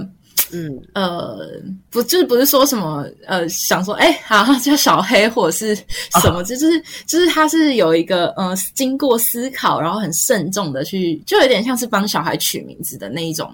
[0.52, 0.82] 嗯。
[0.94, 5.76] 呃，不就是不是说什么呃，想说哎，好 叫小黑或者是
[6.22, 13.52] 什么，就是就是他是有一个呃，经过思考，然后很慎重的去，就有点像是帮小孩取名字的那一种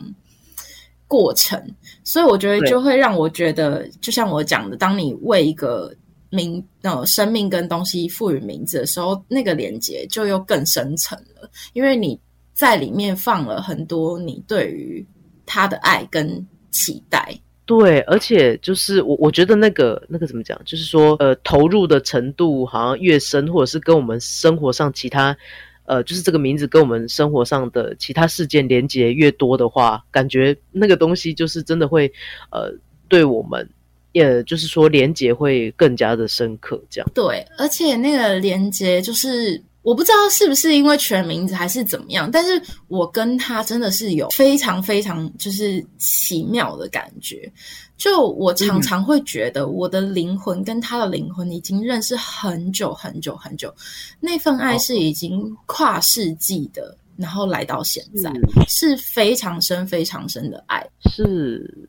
[1.08, 1.62] 过程，
[2.04, 5.94] 所以我觉得就会让我觉得，就像我讲的，当你为一个
[6.30, 12.20] 名呃生命跟东西赋予名字的时候，那个连接就又更深层了，因为你。
[12.56, 15.04] 在里面放了很多你对于
[15.44, 25.38] 他的爱跟期待，对，而且就是我我觉得那个那个怎么讲，就是说呃投入的程度好像越深，或者是跟我们生活上其他
[25.86, 32.12] 呃就是这个名字跟我们生活上的其他事件连接越多的话，感觉那个东西就是真的会
[32.52, 32.74] 呃
[33.08, 33.70] 对我们，
[34.12, 39.62] 也就是说连接会更加的深刻，这样对，而且那个连接就是。
[39.84, 47.52] 我不知道是不是因为全名字还是怎么样，但是我跟他真的是有非常非常就是奇妙的感觉。
[47.98, 53.74] 就我常常会觉得，我的灵魂跟他的灵魂已经认识很久很久很久，
[54.20, 58.32] 那份爱是已经跨世纪的，然后来到现在
[58.68, 60.86] 是非常深非常深的爱。
[61.12, 61.88] 是，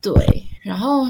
[0.00, 0.12] 对，
[0.62, 1.06] 然后。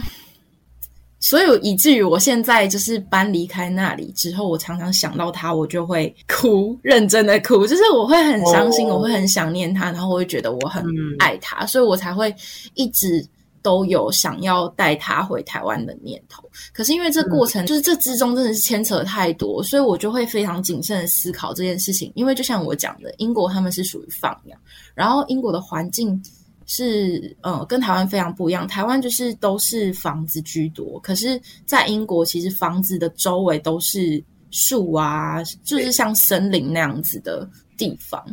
[1.26, 10.84] 所以以至于我现在就是搬离开那里之后，我常常想到他，我就会哭，认真的哭，就是我会很伤心，我会很想念他，然后我会觉得我很
[11.18, 12.32] 爱他，所以我才会
[12.74, 13.26] 一直。
[13.62, 22.12] 都有想要带他回台湾的念头，可是因为这过程就是这之中真的是牵扯太多，所以我就会非常谨慎的思考这件事情。
[22.14, 24.56] 因为就像我讲的，英国他们是属于放养，
[24.94, 26.22] 然后英国的环境
[26.66, 28.66] 是呃跟台湾非常不一样。
[28.68, 37.48] 台湾就是都是房子居多，可是在英国其实房子的周围都是树啊，就是像森林那样子的
[37.78, 38.24] 地方。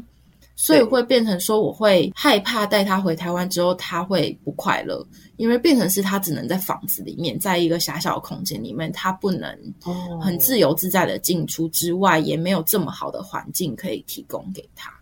[0.56, 9.50] 所以会变成说，我会害怕带他回台湾之后，他会不快乐，因为变成是他只能在房子里面，在一个狭小的空间里面，他不能
[10.22, 14.94] 很自由自在的进出之外，也没有这么好的环境可以提供给他。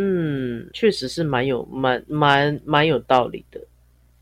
[0.00, 3.60] 嗯，确实是蛮有蛮蛮蛮有道理的。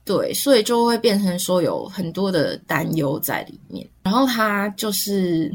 [0.04, 3.86] 对，所以就会变成说有很多的担忧在里面。
[4.02, 5.52] 然后它就是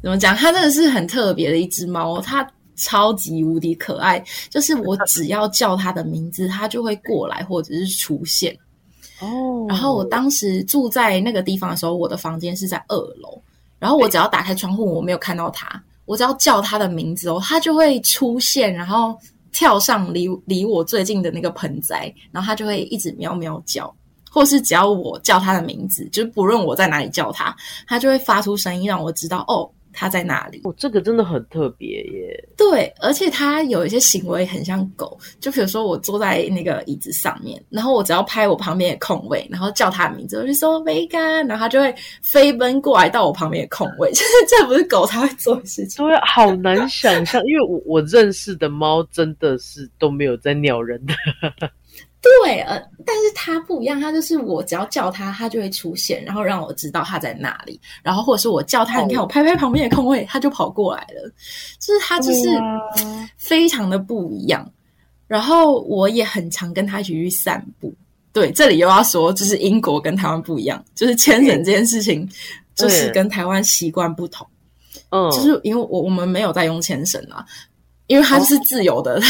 [0.00, 0.34] 怎么讲？
[0.34, 2.48] 它真的是很特别的一只猫，它。
[2.80, 8.56] 超级无敌可爱，就是我 只要叫它的名字，它就会过来或者是出现。
[9.18, 13.42] 哦，然后我当时住在那个地方的时候，我的房间是在二楼，
[13.80, 19.18] 然后我只要打开窗户，我没有看到它，我只要叫它的名字哦，它就会出现，然后
[19.52, 23.94] 跳上离离我最近的那个盆栽，然后它就会一直喵喵叫，
[24.30, 27.54] 或是只要我叫它的名字，就是不论我在哪里叫它，
[27.86, 29.70] 它就会发出声音让我知道哦。
[29.92, 30.60] 它在哪里？
[30.64, 32.48] 哦，这个真的很特别耶。
[32.56, 44.10] 对，而且它有一些行为很像狗，就比如说我坐在那个椅子上面，然后我只要拍我旁边的空位，然后叫它的名字，我就说 Vega，然后它就会飞奔过来到我旁边的空位。
[44.18, 46.04] 就是这不是狗才会做的事情。
[46.06, 51.14] 对，好难想象，因为我我认识的猫真的是都没有在鸟人的。
[52.44, 61.30] 对，呃，但是他不一样，他就是我只要叫他，他就会出现，然后让我知道他在哪里，然后或者是我叫他，你看我拍拍旁边的空位，他就跑过来了，
[61.78, 62.48] 就是他就是
[63.36, 64.68] 非常的不一样。
[65.26, 67.94] 然后我也很常跟他一起去散步。
[68.32, 72.28] 对，这里又要说，就是英国跟台湾不一样，就是牵绳这件事情，
[72.74, 74.46] 就是跟台湾习惯不同。
[75.10, 77.44] 嗯，就是因为我我们没有在用牵绳啊，
[78.06, 79.20] 因为它是自由的。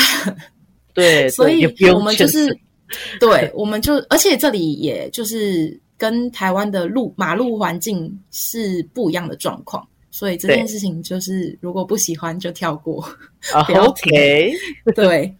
[0.95, 2.59] 对， 所以我们就是。
[3.20, 13.05] 对，我们就而且这里也就是跟台湾的路马路环境是不一样的状况，所以这件事情就是如果不喜欢就跳过。
[13.55, 14.53] OK，
[14.94, 15.35] 对，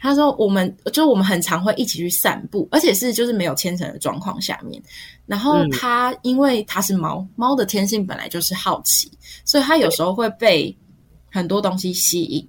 [0.00, 4.82] 他说我们就我们很常会一起去散步，而且是就是没有牵绳的状况下面。
[5.26, 9.10] 然后他因为他是猫，猫的天性本来就是好奇，
[9.44, 10.74] 所以他有时候会被
[11.30, 12.48] 很多东西吸引。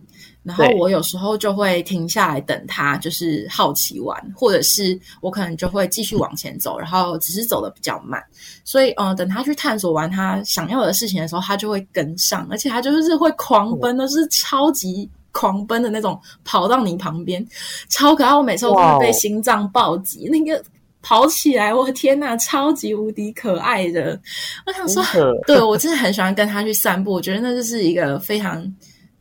[0.50, 8.20] 然后我有时候就会停下来等他，就是好奇玩，或者是我可能就会继续往前走，然后只是走的比较慢。
[8.64, 17.46] 所以，嗯，等他去探索完他想要的事情的时候，他就会跟上，而且他就是会狂奔都，是超级狂奔的那种，跑到你旁边，
[17.90, 18.36] 超可爱。
[18.36, 20.60] 我每次都会被心脏暴击，那个
[21.04, 24.20] 跑起来，我天呐，超级无敌可爱的。
[24.66, 25.04] 我想说，
[25.46, 28.66] 对我真的很喜欢跟他去散步，我觉得那就是一个非常。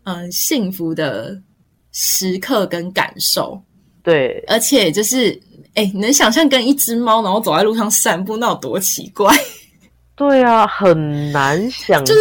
[0.08, 1.38] 嗯，幸福的
[1.92, 3.60] 时刻跟感受，
[4.02, 5.38] 对，而且就是，
[5.74, 9.36] 哎，你能想象跟一只猫，然后走在路上散步，那有多奇怪？
[10.16, 12.16] 对啊，很难想象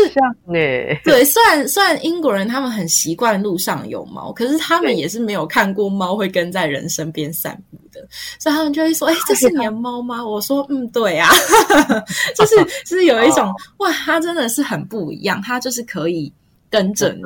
[0.53, 1.01] 哎。
[1.03, 8.05] 对，虽然虽然英国人他们很习惯路上有猫，可是他们也是没有看过猫会跟在人身边散步的，
[8.37, 11.29] 所以他们就会说：“哎，这是你的猫吗？”我说：“嗯，对啊。
[12.37, 16.31] ”就是就是有一种哇，它真的是很不一样，它就是可以
[16.69, 17.21] 跟着你。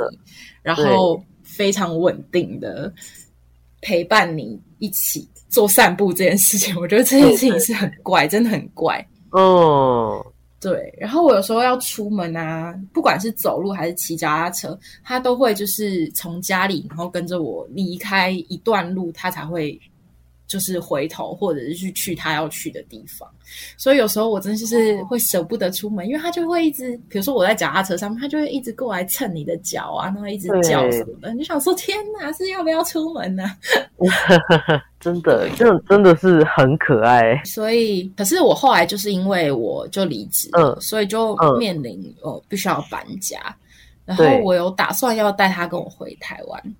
[0.62, 2.94] 然后非常稳定的
[3.82, 9.06] 陪伴你一起做散步这件事情，我觉得这件事情是很怪，真的很怪。
[9.32, 10.26] 哦，
[10.60, 10.94] 对。
[11.00, 19.80] 然后我有时候要出门啊，不管是走路还是骑脚踏车，他都会就是从家里，然后跟着我离开一段路，他才会。
[20.52, 23.26] 就是回头，或者是去去他要去的地方，
[23.78, 33.46] 所以有时候我真的就是会舍不得出门，因为他就会一直，比如说我在脚踏车上面，他就会一直过来蹭你的脚啊，然后一直叫什么的，你就想说天哪，是要不要出门呢？
[35.00, 37.42] 真的，这种真的是很可爱。
[37.48, 43.40] 所以，可是我后来就是因为我就离职，嗯，所以就面临哦必须要搬家，
[44.04, 46.76] 然后我有打算要带他跟我回台湾。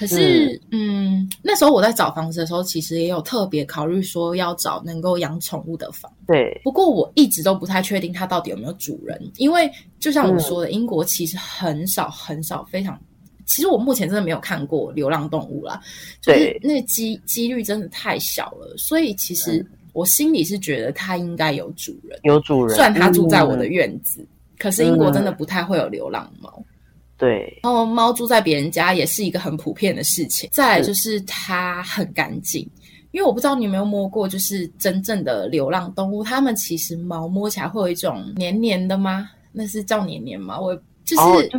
[0.00, 6.10] 可是，嗯，那时候我在找房子的时候，其实也有特别考虑说要找能够养宠物的房。
[6.26, 12.98] 对，不过我一直都不太确定它到底有没有主人，因为就像我说的，英国其实很少很少，非常，
[13.44, 15.78] 其实我目前真的没有看过流浪动物啦，
[16.22, 24.26] 就是那几几率真的太小了，所以其实我心里是觉得它应该有主人，有主人，虽然它住在我的院子，
[24.58, 26.64] 可是英国真的不太会有流浪猫。
[27.20, 30.48] 对，然后猫住在别人家也是一个很普遍的事情。
[30.50, 32.68] 再来就是它很干净，
[33.12, 39.30] 因为我不知道你有没有摸过，就是真正的流浪动物，它们其实毛摸起来会有一种黏黏的吗？
[39.52, 40.58] 那是叫黏黏吗？
[40.58, 41.50] 我就是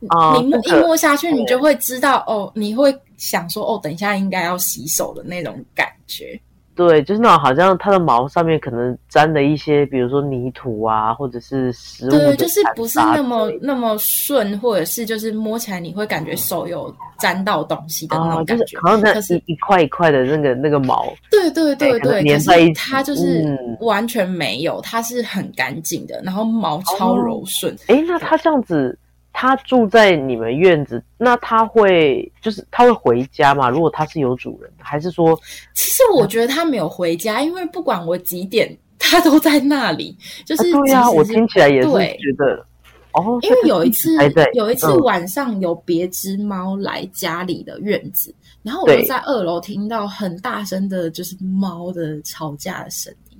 [0.00, 0.08] 你
[0.46, 6.40] 摸一摸下去，你就会知道哦，你会想说哦，等一下应该要洗手的那种感觉。
[6.80, 12.10] 对，就是那种好像它的毛上面可能沾了一些，比如说泥土啊，或者是食物。
[12.10, 18.78] 对，就是不是那么那么顺，或者是就是摸起来你会感觉手有沾到东西的那种感觉。
[18.80, 21.12] 好像那是一块一块的那个那个毛。
[21.30, 22.80] 对对对对，粘在一起。
[22.80, 23.44] 它就是
[23.80, 27.76] 完全没有，它是很干净的，然后毛超柔顺。
[27.88, 28.98] 哎，那它这样子。
[29.32, 33.70] 他住在你们院子，那他会就是他会回家吗？
[33.70, 35.38] 如果他是有主人，还是说？
[35.74, 40.16] 其实我觉得他没有回家，因为不管我几点，他都在那里。
[40.44, 42.66] 就是对呀，我听起来也是觉得
[43.12, 43.38] 哦。
[43.42, 44.10] 因为有一次，
[44.54, 53.38] 有一次晚上有别只猫来家里的院子，然后我就在二楼听到很大声的，就是猫的吵架的声音，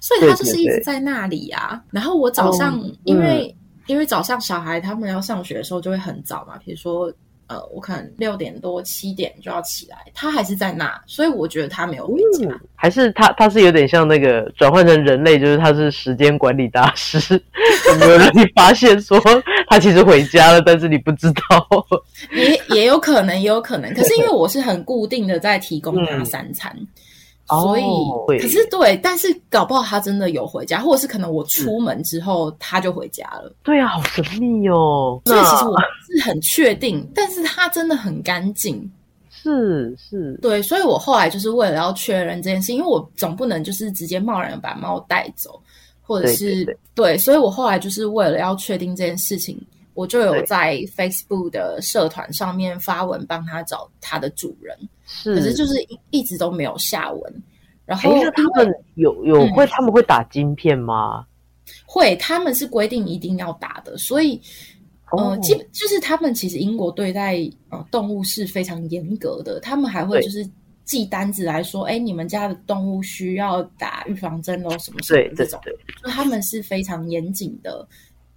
[0.00, 1.82] 所以它就是一直在那里啊。
[1.90, 3.52] 然后我早上因为。
[3.90, 7.12] 因为早上小孩他们要上学的时候就会很早嘛，比如说
[7.48, 17.18] 呃，我可能六点多七点就要起来，他还是在那，所以我觉得他没有回家，还是他他是有点像那个转换成人类，就是他是时间管理大师，
[17.90, 19.20] 有没有让你发现说
[19.68, 21.66] 他其实回家了，但是你不知道？
[22.30, 26.72] 也也有可能，也有可能，可是因为 我是很固定的在提供他三餐。
[27.62, 33.52] 所以，可是对，但是搞不好他真的有回家，或者是可能我出门之后他就回家了。
[33.62, 35.20] 对啊，好神秘哦。
[35.24, 35.76] 所以其实我
[36.06, 38.90] 是很确定，但是他真的很干净。
[39.42, 45.58] 是是，对，所以我后来就是为了要确认这件事，因为我总不能就是直接贸然把猫带走，
[46.02, 49.58] 或者是对，所以我后来就是为了要确定这件事情，
[49.94, 54.76] 我就有在 Facebook 的社团上面发文帮他找他的主人。
[55.24, 57.42] 可是就是一一直都没有下文，
[57.84, 61.26] 然后他们有有会他们会打晶片吗？
[61.84, 64.40] 会，他们是规定一定要打的，所以
[65.10, 67.38] 呃，基就是他们其实英国对待
[67.70, 70.48] 呃动物是非常严格的，他们还会就是
[70.84, 75.60] 寄单子来说，哎，你们家的动物需要打预防针哦，什么什么这种，
[76.04, 77.86] 就他们是非常严谨的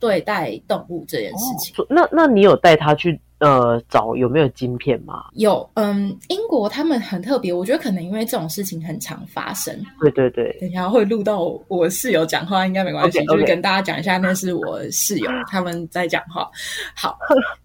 [0.03, 1.73] 对待动物这件事情。
[1.89, 3.17] 那那你有带他去？
[3.39, 5.25] 呃，找有没有晶片吗？
[5.33, 9.77] 有，嗯，英国他们很特别，我觉得可能因为这种事情很常发生。
[9.99, 16.49] 对对对，等下会录到我室友讲话，应该没关系，就是跟大家讲一下，那是我室友 他们在讲话。
[16.95, 17.17] 好，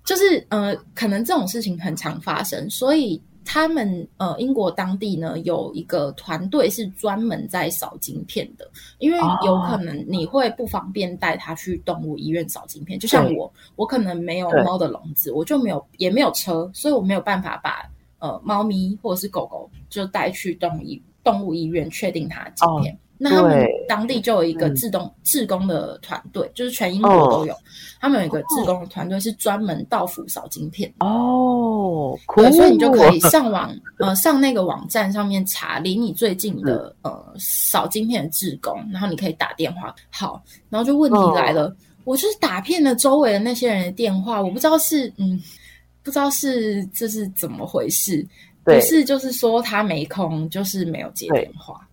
[0.04, 3.22] 就是呃，可能这种事情很常发生，所以。
[3.50, 22.98] 他们呃，英国当地呢有一个团队是专门在扫晶片的，因为有可能你会不方便带它去动物医院扫晶片，就像我，我可能没有猫的笼子，我就没有也没有车，所以我没有办法把呃猫咪或者是狗狗就带去动物医动物医院确定它的晶片。
[23.18, 27.54] 那他们当地就有一个自动自工的团队，就是全英国都有。
[28.00, 30.92] 他们有一个自工的团队，是专门到府扫晶片。
[31.00, 39.92] 哦，对，所以你就可以上网，呃，上那个网站上面查离你最近的呃扫晶片的自工，然后你可以打电话。
[40.10, 40.40] 好，
[40.70, 45.42] 然后就问题来了，我就是打遍了周围的那些人的电话，我不知道是嗯，
[46.04, 48.24] 不知道是这是怎么回事，
[48.62, 51.84] 不是就是说他没空，就是没有接电话。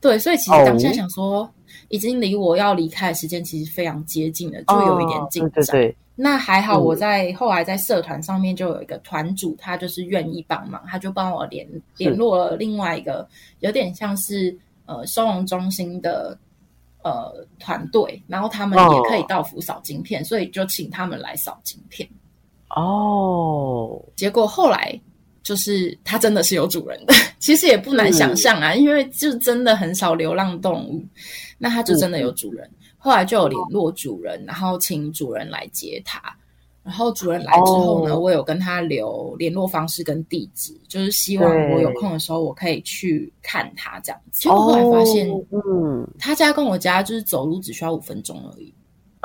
[0.00, 1.48] 对，所以其实当下想说，
[1.88, 5.94] 已经离我要离开的时间其实非常接近了，就有一点紧张。
[6.14, 11.66] 那还好，我在后来在社团上面就有一个团主，他就是愿意帮忙，他就帮我联
[11.96, 13.26] 联络了另外一个
[13.60, 16.38] 有点像是呃收容中心的
[17.02, 22.08] 呃团队，然后他们也可以到府扫晶片，所以就请他们来扫晶片。
[22.68, 25.00] 哦，结果后来。
[25.46, 31.04] 就是它真的是有主人的， 其实也不难想象啊，因为就真的很少流浪动物，
[31.56, 32.68] 那它就真的有主人。
[32.98, 36.20] 后来就有联络主人，然后请主人来接它。
[36.82, 44.42] 然后主人来之后呢，我有跟他留联络方式跟地址，就是希望我有空的时候我可以去看他这样子。
[44.42, 48.72] 结果后来发现，嗯，他家跟我家就是走路只需要五分钟而已。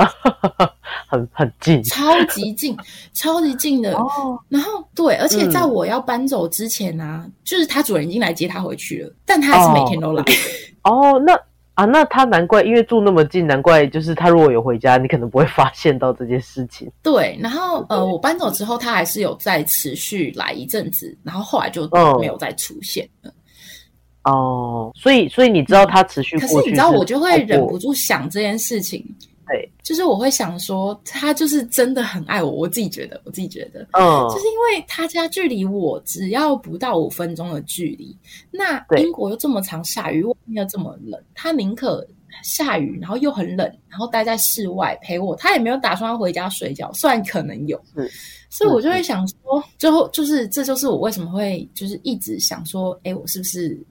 [1.07, 2.75] 很很近，超级近，
[3.13, 3.93] 超级近的。
[3.95, 10.23] 哦，然后对，而且在我要搬走之前呢，就是他主人已经来接他回去了，但他还是每天都来。
[10.83, 11.33] 哦，那
[11.73, 16.91] 啊，那他难怪，因为住那么近，难怪就是他如果有回家，你可能不会发现到这件事情。
[17.01, 21.87] 对，然后呃，我搬走之后，他还是有再持续来一阵子，然后后来就
[22.19, 23.33] 没有再出现了。
[24.23, 29.03] 哦，所以所以你知道他持续可是，你知道，我就会忍不住想这件事情，
[29.51, 38.17] 对，就是我会想说，他就是真的很爱我，我自己觉得，我自己觉得，嗯，就是因为他家距离我只要不到五分钟的距离，
[38.49, 42.07] 那英国又这么常下雨，外面又这么冷，他宁可
[42.43, 48.09] 下雨，然后又很冷，然后待在室外陪我，他也没有打算要回家睡觉，虽然可能有，是。
[48.53, 53.81] 所以我就会想说，最后就是这就是我为什么会就是一直想说，哎，我是不是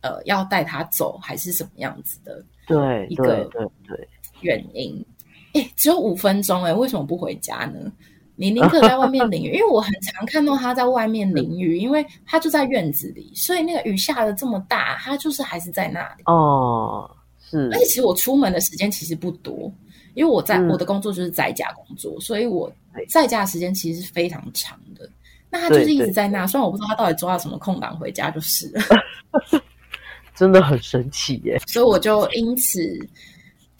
[0.00, 4.08] 呃要带他走，还是什么样子的对对一个对对，
[4.42, 5.04] 原因？
[5.52, 7.92] 哎，只有五分钟，哎，为什么不回家呢？
[8.36, 16.22] 你宁可在外面淋雨， 因为我很常看到他在外面淋雨，因为他就在院子里，所以那个雨下的这么大，他就是还是在那里。
[16.24, 19.70] 哦，是而且其实我出门的时间其实不多，
[20.14, 22.72] 因为我在、嗯我的工作就是在家工作，所以我
[23.08, 25.06] 在家的时间其实是非常长的。
[25.50, 28.82] 那他就是一直在那，虽然我不知道他到底抓到什么空档回家就是了，
[30.34, 32.80] 真的很神奇耶，所以我就因此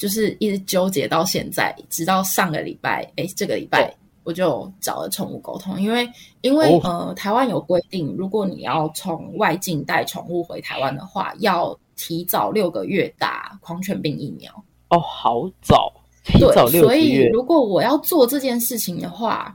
[0.01, 3.95] 就是一直纠结到现在，直到上个礼拜，哎，这个礼拜
[4.25, 6.09] 我就找了宠物沟通，因为
[6.41, 6.81] 因为、哦。
[6.83, 14.51] 呃，台湾有规定，如果你要从外境带宠物回台湾的话，要提早六个月打狂犬病疫苗。
[14.89, 15.93] 哦，好早，
[16.25, 19.55] 提早对，所以六个月，如果我要做这件事情的话，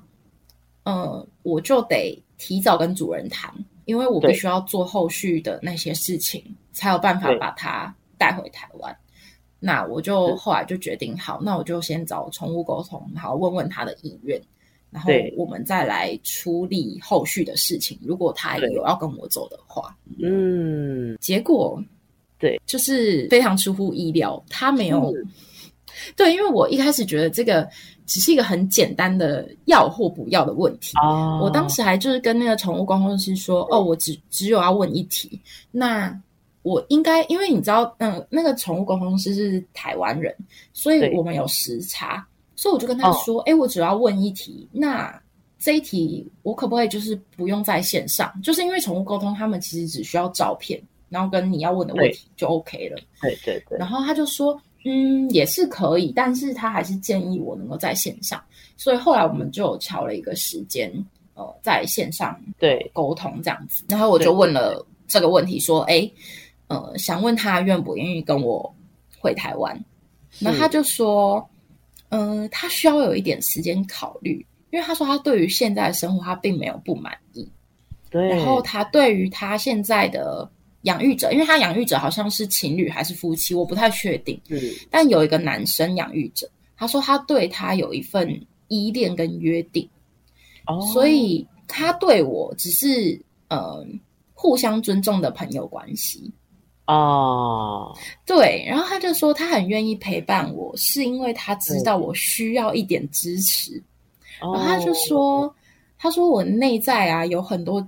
[0.83, 3.51] 呃，我就得提早跟主人谈，
[3.85, 8.95] 因为我必须要做后续的那些事情，才有办法把它带回台湾。
[9.65, 10.35] 那我就是。
[10.35, 14.39] 后来就决定，好，那我就先找宠物沟通，然后问问他的意愿，
[14.91, 17.97] 然后我们再来处理后续的事情。
[18.03, 18.69] 如果他对。
[18.73, 21.81] 有要跟我走的话，嗯，结果
[22.37, 25.25] 对，就是非常出乎意料，他没有是
[26.15, 27.67] 对，因为我一开始觉得这个
[28.05, 30.93] 只是一个很简单的要或不要的问题。
[31.01, 35.41] 哦，我当时还就是跟那个宠物沟通师说，哦，我只只有要问一题，
[35.71, 36.15] 那
[36.65, 40.35] 我应该，因为你知道，嗯、那个宠物沟通师是台湾人，
[40.73, 45.21] 所以我们有时差，所以我就跟他哦说，哎、我只要问一题，那
[45.59, 48.33] 这一题我可不可以就是不用在线上？
[48.41, 52.97] 就是因为宠物沟通，他们其实只需要照片，然后跟你要问的问题就 OK 了。
[53.21, 58.43] 对对对，然后他就说，嗯，也是可以，但是他还是建议我能够在线上，
[58.75, 60.91] 所以后来我们就敲了一个时间，
[61.35, 63.83] 呃，在线上对沟通这样子。
[63.87, 66.09] 然后我就问了这个问题，说，哎，
[66.67, 68.75] 呃，想问他愿不愿意跟我
[69.19, 69.79] 回台湾？
[70.39, 71.47] 那他就说，
[72.09, 77.47] 嗯、他需要有一点时间考虑，因为他说他对于现在的生活他并没有不满意，
[78.09, 80.49] 对，然后他对于他现在的
[80.81, 84.39] 养育者，因为他养育者好像是情侣还是夫妻，我不太确定。
[84.49, 88.29] 是但有一个男生养育者，他说他对他有一份
[88.67, 89.87] 依恋跟约定，
[90.67, 93.85] 哦，所以他对我只是呃
[94.33, 96.29] 互相尊重的朋友关系。
[96.85, 97.91] 啊，
[98.25, 103.73] 对，然后他就说他很愿意陪伴我，是因为他知道我需要一点支持。
[104.39, 105.53] 然然后他就说，
[105.97, 107.85] 他说我内在啊有很多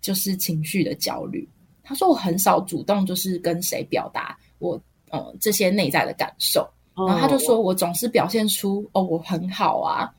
[0.00, 1.48] 就是情绪的焦虑。
[1.82, 4.80] 他说我很少主动就是跟谁表达我
[5.10, 6.68] 呃这些内在的感受。
[6.94, 10.10] 哦，然后他就说我总是表现出哦我很好啊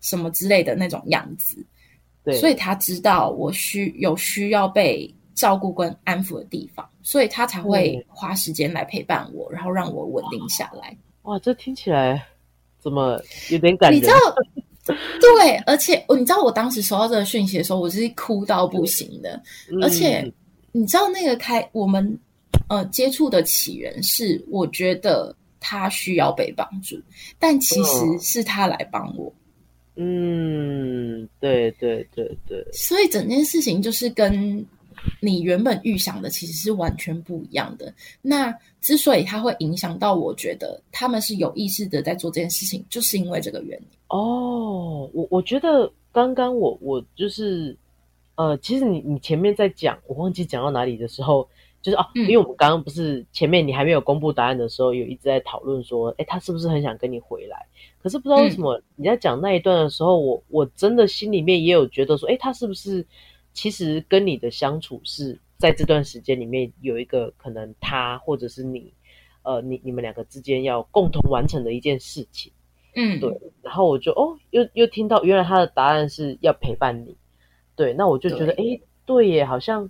[0.00, 1.64] 什么之类的那种样子，
[2.24, 10.96] 对，所以他知道我需有需要被照顾跟安抚的地方，所以他才会花时间来陪伴我，然后让我稳定下来。
[11.22, 12.24] 哇，这听起来
[12.80, 13.20] 怎么
[13.50, 13.96] 有点感觉？
[13.96, 19.82] 你知道， 对，而且你知道我当时收到这个讯息的时候，我是哭到不行的，嗯。
[19.82, 20.30] 而且
[20.72, 22.18] 你知道那个开我们
[22.68, 27.00] 呃接触的起源是，我觉得他需要被帮助，
[27.38, 28.18] 但其实嗯。
[28.20, 29.32] 是他来帮我，
[29.94, 34.66] 嗯，对对对对，所以整件事情就是跟
[35.20, 37.92] 你原本预想的其实是完全不一样的。
[38.20, 43.86] 那之所以它会影响到，我觉得他们是有意识的在做这件事情，就是因为这个原因。
[44.08, 47.76] 哦，我我觉得刚刚我我就是
[48.34, 51.48] 呃，其实你你前面在讲，我忘记讲到哪里的时候，
[51.80, 57.66] 就是哦，嗯因为我们刚刚不是前面你还没有公布答案的时候，有一直在讨论说，哎，他是不是很想跟你回来？
[58.02, 63.06] 可是不知道为什么你在讲那一段的时候，我我真的心里面也有觉得说，哎，他是不是
[63.52, 68.92] 其实跟你的相处是在这段时间里面有一个可能他或者是你，
[69.42, 72.52] 呃，你你们两个之间要共同完成的一件事情。
[72.94, 77.16] 嗯，对，然后我就哦，又又听到原来他的答案是要陪伴你，
[77.74, 79.88] 对，那我就觉得哎，对耶，好像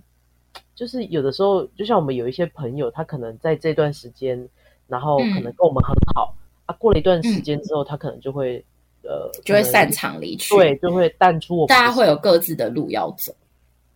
[0.73, 4.47] 就是有的时候，就像我们有一些朋友，他可能在这段时间，
[4.87, 6.33] 然后可能跟我们很好、
[6.65, 8.63] 啊，过了一段时间之后，他可能就会
[9.01, 10.55] 呃，就会散场离去。
[10.55, 13.35] 对，就会淡出我们大家会有各自的路要走。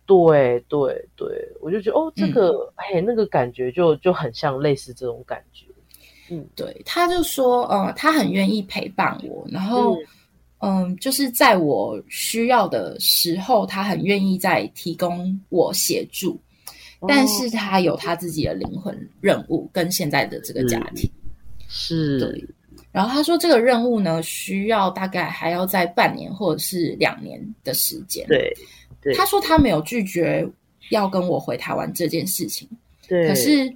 [0.08, 1.28] 对对对，
[1.60, 5.66] 我就觉得哦，这个哎，那个感觉就就很像类似这种感觉。
[6.30, 9.98] 嗯，对，他就说，呃，他很愿意陪伴我，然后，
[10.60, 16.40] 嗯，就是在我需要的时候，他很愿意在提供我协助，
[17.06, 21.06] 但是他有他自己的灵魂任务跟现在的这个家庭
[21.68, 22.18] 是。
[22.18, 22.44] 对，
[22.92, 28.26] 然后他说这个任务呢，需要大概还要在半年或者是两年的时间。
[28.26, 28.50] 对，
[29.16, 30.48] 他说他没有拒绝
[30.90, 32.68] 要跟我回台湾这件事情，
[33.08, 33.74] 对，可是。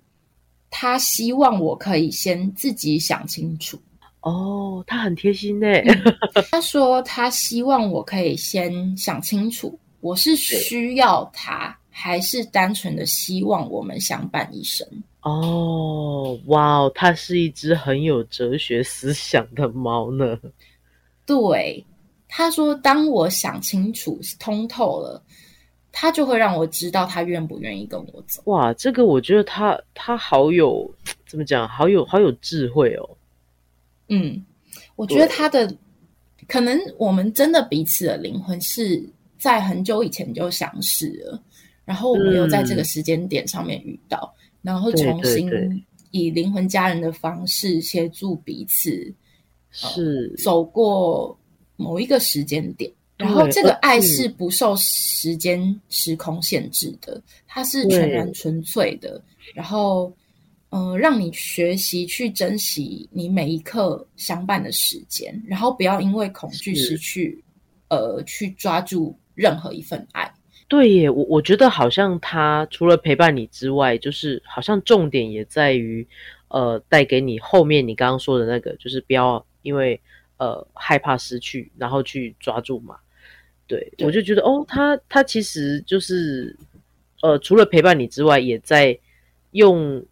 [0.74, 3.78] 他希望我可以先自己想清楚
[4.22, 5.66] 哦，他很贴心呢。
[6.50, 14.88] 他说他希望我可以先想清楚，我是需要他，还是单纯的希望我们相伴一生？
[15.20, 20.38] 哦，哇哦，它是一只很有哲学思想的猫呢。
[21.26, 21.84] 对，
[22.34, 25.22] 他说，当我想清楚、通透了。
[25.94, 28.40] 他就会让我知道他愿不愿意跟我走。
[28.46, 30.90] 哇，这个我觉得他他好有
[31.26, 33.10] 怎么讲，好有好有智慧哦。
[34.08, 34.42] 嗯，
[34.96, 35.70] 我觉得他的
[36.48, 39.06] 可能我们真的彼此的灵魂是
[39.36, 41.38] 在很久以前就相识了，
[41.84, 45.50] 然后我们又在这个时间点上面遇到，然后重新
[46.10, 49.14] 以灵魂家人的方式协助彼此，
[49.70, 51.38] 是走过
[51.82, 52.90] 某一个时间点。
[53.18, 59.22] 然后这个爱是不受时间时空限制的，它是全然纯粹的。
[59.54, 60.12] 然后，
[60.70, 67.40] 嗯，让你学习去珍惜你每一刻相伴的时间，然后不要因为恐惧失去，
[67.90, 70.28] 呃，去抓住任何一份爱。
[70.66, 76.04] 对耶，我我觉得好像他除了陪伴你之外，就是好像重点也在于，
[76.48, 80.00] 呃，带给你后面你刚刚说的那个，就是不要因为
[80.42, 82.96] 呃害怕失去，然后去抓住嘛。
[83.68, 86.56] 对，我就觉得哦，他他其实就是，
[87.22, 88.98] 呃，除了陪伴你之外，也在
[89.52, 90.04] 用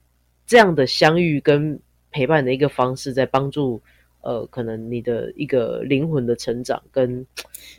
[0.47, 1.77] 这样的相遇跟
[2.13, 3.83] 陪伴的一个方式，在帮助
[4.23, 7.27] 呃，可能你的一个灵魂的成长，跟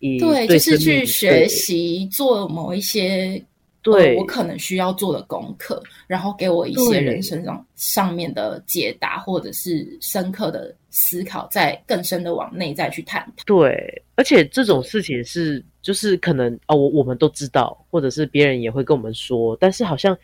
[0.02, 3.42] 以对，就是去学习做某一些。
[3.84, 13.44] 对，我可能需要做的功课，然后给我一些人生上上面的解答，或者是深刻的思考，再更深的往内在去探讨。
[13.44, 20.16] 对，而且这种事情是，就是可能哦，我我们都知道，或者是别人也会跟我们说，但是好像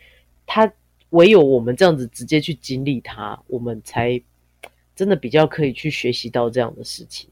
[0.46, 0.72] 他
[1.10, 4.22] 唯有我们这样子直接去经历它，我们才
[4.94, 7.28] 真的比较可以去学习到这样的事情。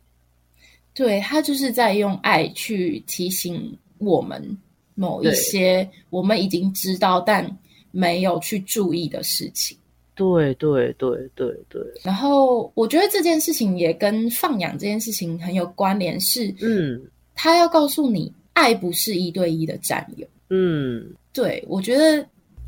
[0.93, 4.59] 对他就是在用爱去提醒我们。
[4.97, 7.49] 某一些我们已经知道但
[7.93, 9.79] 没有去注意的事情，
[10.15, 11.81] 对对对对对。
[12.03, 17.01] 然后我觉得这件事情也跟放养这件事情很有关联，是嗯，
[17.35, 20.27] 他要告诉你，爱不是一对一的占有。
[20.51, 22.21] 嗯，对，我觉得，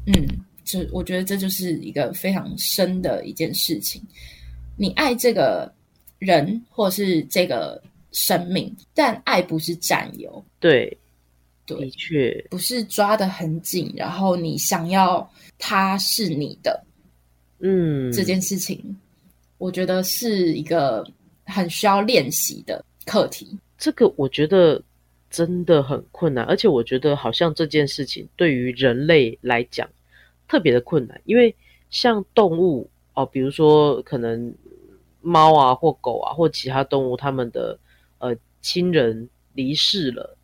[0.06, 0.26] 嗯，
[0.64, 4.00] 这我觉得这就是一个非常深的一件事情。
[4.76, 5.72] 你爱这个
[6.18, 10.44] 人或是这个生命，但爱不是占有。
[10.60, 10.96] 对。
[11.76, 16.82] 的确不是抓的很紧，然后你想要他是你的，
[17.58, 18.96] 嗯，这件事情，
[19.58, 21.06] 我觉得是一个
[21.44, 23.58] 很需要练习的课题。
[23.76, 24.82] 这个我觉得
[25.30, 29.88] 真的很困难，而且我觉得好像这件事情对于人类来讲
[30.48, 31.54] 特别的困难，因为
[31.90, 34.54] 像动物哦，比如说可能
[35.20, 37.78] 猫啊或狗啊或其他动物，他们的
[38.18, 40.38] 呃亲人离世了。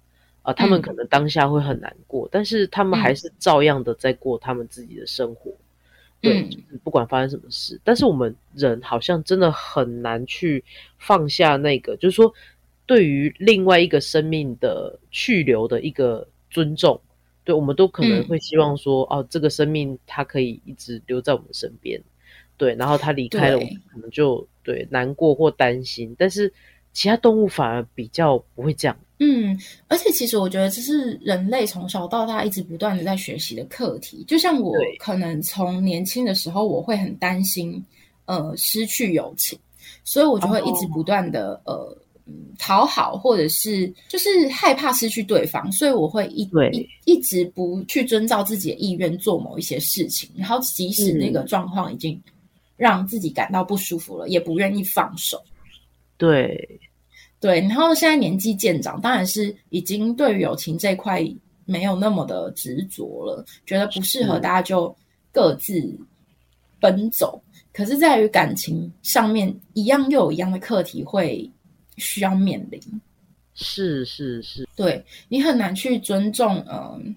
[0.44, 5.50] 啊，他们可能当下会很难过，但是他们还是照样的在过他们自己的生活。
[6.20, 6.48] 对，
[6.82, 10.62] 不管发生什么事，但是我们人好像真的很难去
[10.98, 12.32] 放下那个，就是说，
[12.86, 17.00] 对于另外一个生命的去留的一个尊重，
[17.42, 22.02] 对我们都可能会希望说，哦，这个生命它可以一直留在我们身边。
[22.56, 26.52] 对，然后他离开了，我们可能就对难过或担心，但是
[26.92, 28.96] 其他动物反而比较不会这样。
[29.20, 29.56] 嗯，
[29.86, 34.24] 而且其实我觉得这是人类从小到大一直不断的在学习的课题。
[34.26, 37.82] 就像我可能从年轻的时候，我会很担心
[38.24, 39.56] 呃失去友情，
[40.02, 41.96] 所以我就会一直不断的呃
[42.58, 46.42] 讨好，或者是就是害怕失去对方，所以我会一
[46.72, 52.20] 一一直不去遵照自己的意愿做某一些事情，然后即使那个状况已经
[52.76, 55.40] 让自己感到不舒服了，也不愿意放手。
[56.18, 56.80] 对。
[57.44, 61.22] 对，然后现在年纪渐长，当然是已经对于友情这块
[61.66, 64.96] 没有那么的执着了，觉得不适合大家就
[65.30, 65.94] 各自
[66.80, 67.38] 奔走。
[67.70, 71.46] 可是，在于感情上面，一样又有一样的课题会
[71.98, 72.80] 需要面临。
[73.52, 77.14] 是是是，对你很难去尊重，嗯，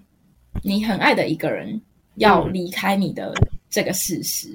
[0.62, 1.80] 你很爱的一个人
[2.16, 3.32] 要离开你的
[3.70, 4.50] 这个事实，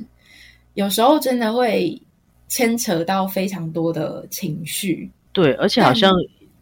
[0.76, 2.00] 有时候真的会
[2.48, 5.10] 牵扯到非常多的情绪。
[5.34, 6.14] 对，而且好像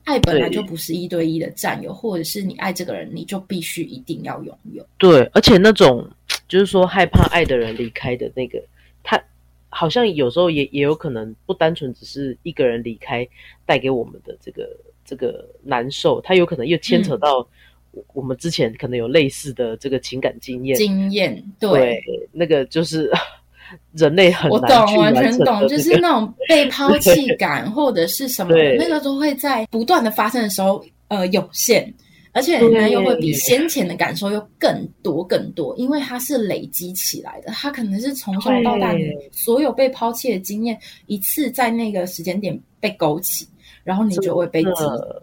[0.05, 4.83] 爱本来就不是一对一的占有，或者是你爱这个人，你就必须一定要拥有。
[4.97, 6.09] 对，而且那种
[6.47, 8.59] 就是说害怕爱的人离开的那个，
[9.03, 9.21] 他
[9.69, 13.27] 好像有时候也也有可能不单纯只是一个人离开
[13.65, 14.67] 带给我们的这个。
[15.03, 17.45] 这个难受，他有可能又牵扯到
[18.13, 20.77] 我们之前可能有类似的这个情感经验。
[20.77, 22.01] 经验对，
[22.31, 23.11] 那个就是
[23.93, 31.93] 人类很我懂，完全懂，就是那种 被抛弃感或者是什么，那个都会在不断的发生的时候呃涌现，
[32.31, 38.95] 而且呢又会比先前的感受又更多更多，因为它是累积起来的，它可能是从小到大
[39.31, 43.47] 所有被抛弃的经验一次在那个时间点被勾起。
[43.83, 44.69] 然后你就会被击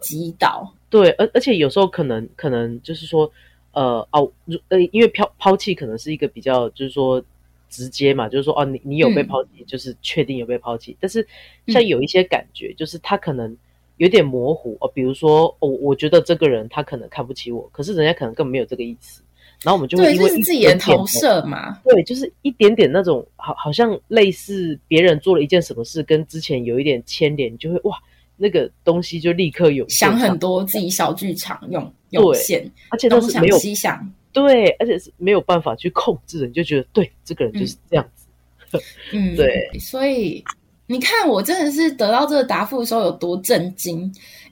[0.01, 3.31] 击倒，对，而而且有时候可能可能就是说，
[3.71, 4.29] 呃哦，
[4.67, 7.23] 呃，因为抛抛弃可能是一个比较就是说
[7.69, 10.97] 直接嘛，就是说哦，你你有被抛弃，就是确定有被抛弃。
[10.99, 11.25] 但是
[11.67, 13.55] 像有一些感觉，就是他可能
[13.97, 19.21] 有点模糊哦，比如说哦，我觉得这个人他可能看不起我，可是人家可能根本没有这个意思。
[19.63, 27.97] 然后我们就会因为自己的投射嘛，对，就是一点点那种好，好像类似别人做了一件什么事，跟之前有一点牵连，就会哇。
[28.41, 38.27] 那个东西就立刻有想很多自己小剧场用涌现，而且都是没有西想，对，而且是没有办法去控制的，你就觉得对这个人就是这样子，
[39.13, 40.43] 嗯，对，所以
[40.87, 44.01] 你看我真的是得到这个答复的时候有多震惊，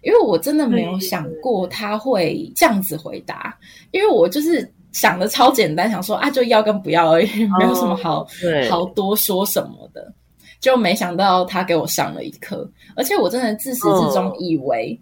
[0.02, 3.58] 因为我真的没有想过他会这样子回答，
[3.92, 7.28] 因为我就是想的超简单，想说啊就要跟不要而已，
[7.60, 8.28] 没有什么好
[8.70, 10.14] 好多说什么的。
[10.60, 15.00] 就没想到他给我上了一课，而且我真的自始至终以为，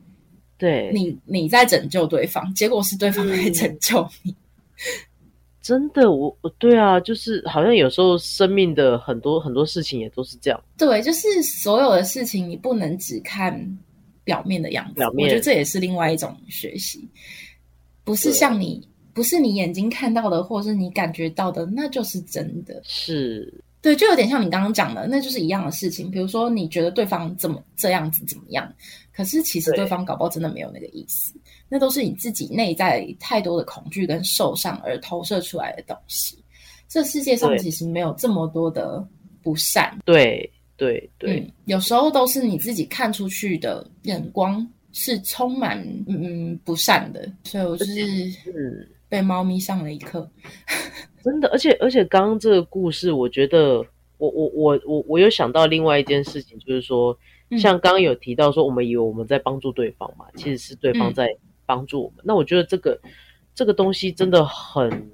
[0.57, 0.91] 对。
[0.93, 4.35] 你你在拯救对方，结果是对方在拯救你。
[5.61, 10.63] 真的，我我对啊，就是好像有时候生命的很多很多事情也都是这样。
[10.77, 13.77] 对，就是所有的事情你不能只看
[14.23, 15.01] 表面的样子。
[15.17, 17.09] 我觉得这也是另外一种学习，
[18.03, 22.79] 不是像你不是你眼睛看到的，或是你感觉到的，那就是真的。
[22.83, 23.51] 是。
[23.81, 26.09] 对，就有点像你刚刚讲的，那就是一样的事情。
[26.09, 28.71] 比如说，你觉得对方怎么这样子怎么样，
[29.13, 31.33] 可是其实对方搞不好真的没有那个意思，
[31.69, 36.37] 那都是你自己内在太多的恐惧跟受伤而投射出来的东西。
[36.87, 39.05] 这世界上其实没有这么多的
[39.41, 48.01] 不善，对对对，有时候都是你自己看出去的眼光是充满嗯不善的，所以我就是
[48.47, 48.87] 嗯。
[49.07, 50.27] 被猫咪上了一课，
[51.23, 53.77] 真的，而且而且，刚刚这个故事，我觉得，
[54.17, 57.15] 我我我我我有想到另外一件事情，就是说，
[57.51, 61.29] 像刚刚有提到说，我们以为我们在帮助对方嘛，其实是对方在
[61.65, 62.17] 帮助我们。
[62.23, 62.99] 那我觉得这个
[63.53, 65.11] 这个东西真的很，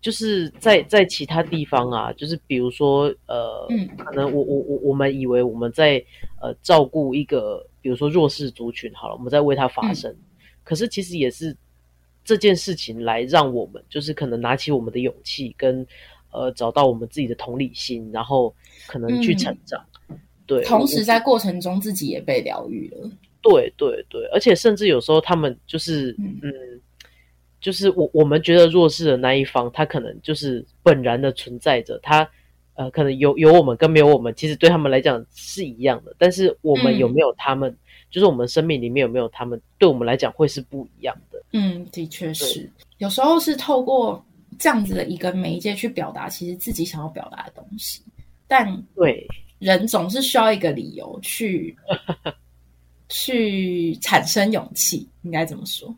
[0.00, 6.04] 就是在在其他地方啊，就是比如说，呃，可能我我我我们以为我们在
[6.40, 10.14] 呃照顾一个，比如说弱势族群，好了，我们在为他发声，
[10.64, 11.56] 可是其实也是。
[12.24, 15.84] 这件事情来让我们就是可能拿起我们的勇气，跟
[16.30, 18.54] 呃找到我们自己的同理心，然后
[18.86, 19.84] 可能去成长。
[20.46, 23.10] 对，同时在过程中自己也被疗愈了。
[23.42, 26.52] 对对对，而且甚至有时候他们就是嗯，
[27.60, 32.28] 就是我我们觉得弱势的那一方，他可能就是本然的存在着，他
[32.74, 36.14] 呃可能有有我们跟没有我们，其实对他们来讲是一样的。
[36.18, 37.76] 但是我们有没有他们？
[38.10, 41.42] 就是我们生命里面有没有他们，对我们来讲会是不一样的。
[41.54, 44.22] 嗯，的确是，有时候是透过
[44.58, 48.02] 这样子的一个媒介去表达，其实自己想要表达的东西。
[48.46, 49.26] 但对
[49.58, 51.74] 人总是需要一个理由去
[53.14, 55.94] 去产生勇气，应该怎么说？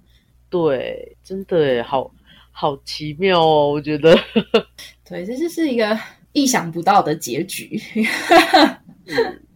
[0.51, 2.13] 对，真的好
[2.51, 4.19] 好奇妙哦，我觉得。
[5.09, 5.97] 对，这就是一个
[6.33, 7.81] 意想不到的结局。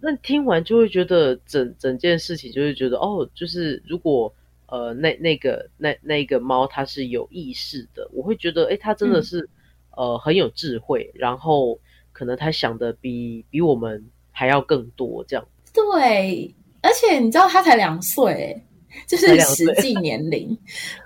[0.01, 4.33] 那听完就会觉得整整件事情就会觉得哦，就是如果
[4.67, 9.49] 呃那那个那那个猫它是有意识的，我会觉得哎，它真的是
[9.97, 11.81] 呃很有智慧，然后
[12.13, 15.45] 可能它想的比比我们还要更多这样。
[15.73, 18.63] 对，而且你知道他才两岁。
[19.07, 20.57] 就是实际年龄，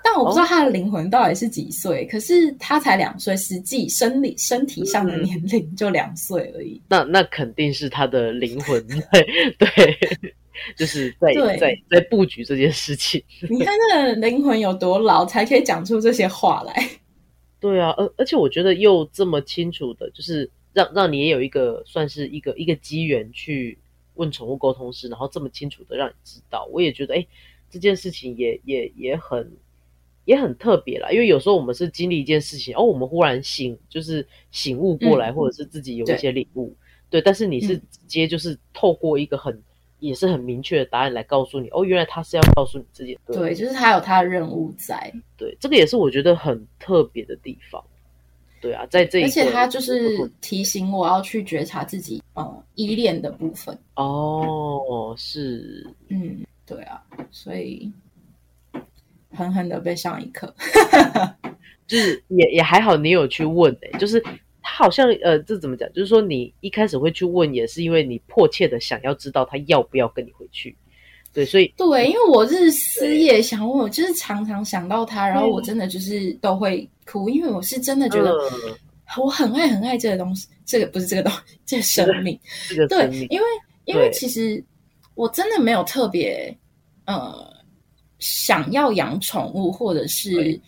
[0.03, 2.07] 但我不知道他的灵魂到底是几岁。
[2.07, 6.81] 可是他才两岁，实际生理身体上的年龄就两岁而已。
[6.89, 9.25] 那那肯定是他的灵魂 在
[9.59, 9.97] 对，
[10.75, 13.21] 就是在在在布局这件事情。
[13.49, 16.89] 你看那个灵魂有多老，才可以讲出这些话来？
[17.59, 23.77] 对啊，而而且我觉得又这么清楚的，就是让让你也有一个算是一个一个机缘去
[24.15, 27.25] 问宠物沟通师，然后这么清楚的让你知道，我也觉得哎。
[27.69, 29.51] 这件事情也也也很
[30.25, 36.71] 也很特别啦，因为有时候我们是经历一件事情，哦，我们忽然醒，就是醒悟过来，或者是自己有一些领悟，
[37.09, 37.19] 对。
[37.19, 39.59] 但是你是直接就是透过一个很
[39.97, 47.83] 也是很明确的答案来告诉你，哦，原来他是要告诉你自己，对，就是他有他的任务在，对，这个也是我觉得很特别的地方。
[48.63, 53.77] 对啊，在这一，而且他就是提醒我要去觉察自己，呃，依恋的部分。
[53.95, 57.91] 哦，是，嗯，对啊，所以
[59.31, 60.55] 狠狠的被上一课，
[61.85, 64.17] 就是也也还好，你有去问诶，就是
[64.61, 65.91] 他好像呃，这怎么讲？
[65.91, 70.73] 就是说你一开始会去问，也是因为你迫切的想要知道他要不要跟你回去。
[71.33, 78.33] 对，所以对，因为我是思夜想，我就是常常想到他，然后我真的就是都会哭，因为我是真的觉得
[79.17, 82.39] 我很爱很爱这个东西，这个不是这个东西， 这个生命，
[82.87, 83.45] 对，因为
[83.85, 84.63] 因为其实
[85.15, 86.55] 我真的没有特别
[87.05, 87.53] 呃
[88.19, 90.59] 想要养宠物，或者是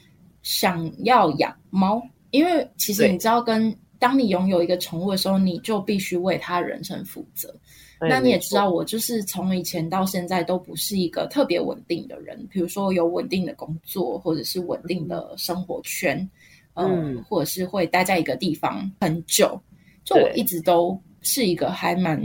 [0.43, 7.53] 想要养猫，因为其实你知道，跟当你拥有一个宠物的时候，你就必须为它人生负责。
[8.01, 12.45] 那你也知道，我就是从以前到现在都不是一个特别稳定的人。
[12.51, 16.29] 比如说有稳定的工作，或者是稳定的生活圈，
[16.73, 19.59] 嗯，或者是会待在一个地方很久。
[20.03, 22.21] 就我一直都是一个还蛮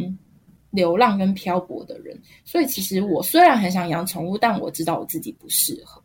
[0.70, 2.20] 流浪跟漂泊的人。
[2.44, 6.02] 所以其实我虽然很想养宠物，但我知道我自己不适合。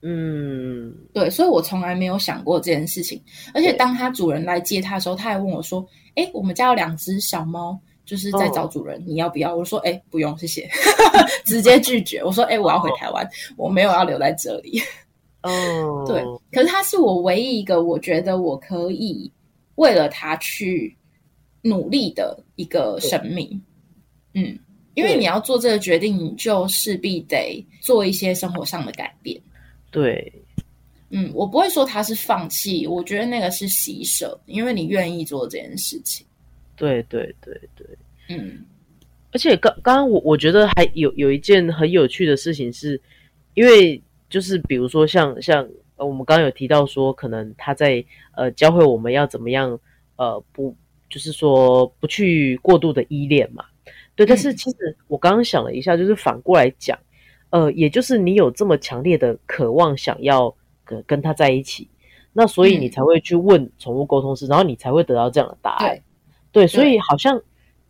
[0.00, 3.22] 嗯，对，所以我从来没有想过这件事情。
[3.54, 5.86] 而且当他主人来接他的时候，他还问我说
[6.16, 9.54] ：“哎，我们家有两只小猫。”就是在找主人，你要不要？
[9.54, 10.68] 我说，哎，不用，谢谢，
[11.44, 12.22] 直接拒绝。
[12.22, 13.26] 我说，哎，我要回台湾，
[13.56, 14.80] 我没有要留在这里。
[15.42, 16.22] 哦， 对，
[16.52, 19.30] 可是他是我唯一一个我觉得我可以
[19.76, 20.96] 为了他去
[21.62, 23.62] 努力的一个生命。
[24.34, 24.58] 嗯，
[24.94, 29.40] 因为你要做这个决定，你就势必得做一些生活上的改变。
[29.90, 30.32] 对，
[31.10, 36.26] 嗯，我不会说他是放弃，我觉得那个是牺牲，因为你愿意做这件事情。
[36.76, 37.86] 对对对对，
[38.28, 38.64] 嗯，
[39.32, 43.00] 而且刚刚刚我我觉得还有有一件很有趣的事情，是
[43.54, 48.04] 因为就是比如说像像呃我们刚刚有提到说，可能他在
[48.34, 49.78] 呃教会我们要怎么样
[50.16, 50.74] 呃不
[51.08, 53.64] 就是说不去过度的依恋嘛，
[54.16, 56.98] 对，但是其实我刚刚想了一下，就是反过来讲，
[57.50, 60.54] 呃，也就是你有这么强烈的渴望想要
[60.84, 61.86] 跟跟他在一起，
[62.32, 66.00] 那所以你才会去问宠物沟通师，然后你才会得到这样的答案。
[66.52, 67.40] 对，所以好像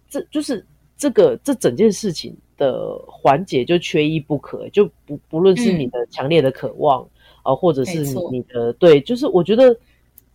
[0.08, 0.64] 这就是
[0.96, 7.04] 这个这整件事情的环节就缺一不可，就不不论是你的强烈的渴望
[7.42, 9.76] 啊，或者是你的对，就是我觉得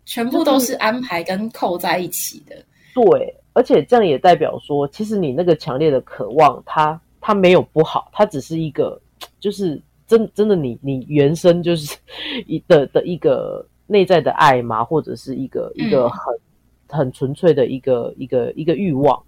[0.04, 2.56] 全部都是安排跟扣在一起的。
[2.94, 9.02] 对，而且这样也代表说，其实你那个强烈的渴望，它它没有不好，它只是一个
[9.40, 11.96] 就是真真的你你原生就是
[12.46, 16.20] 一的的一个内在的爱嘛，或者是一个一个很。
[16.90, 19.22] 很纯粹的一个一个一个欲望，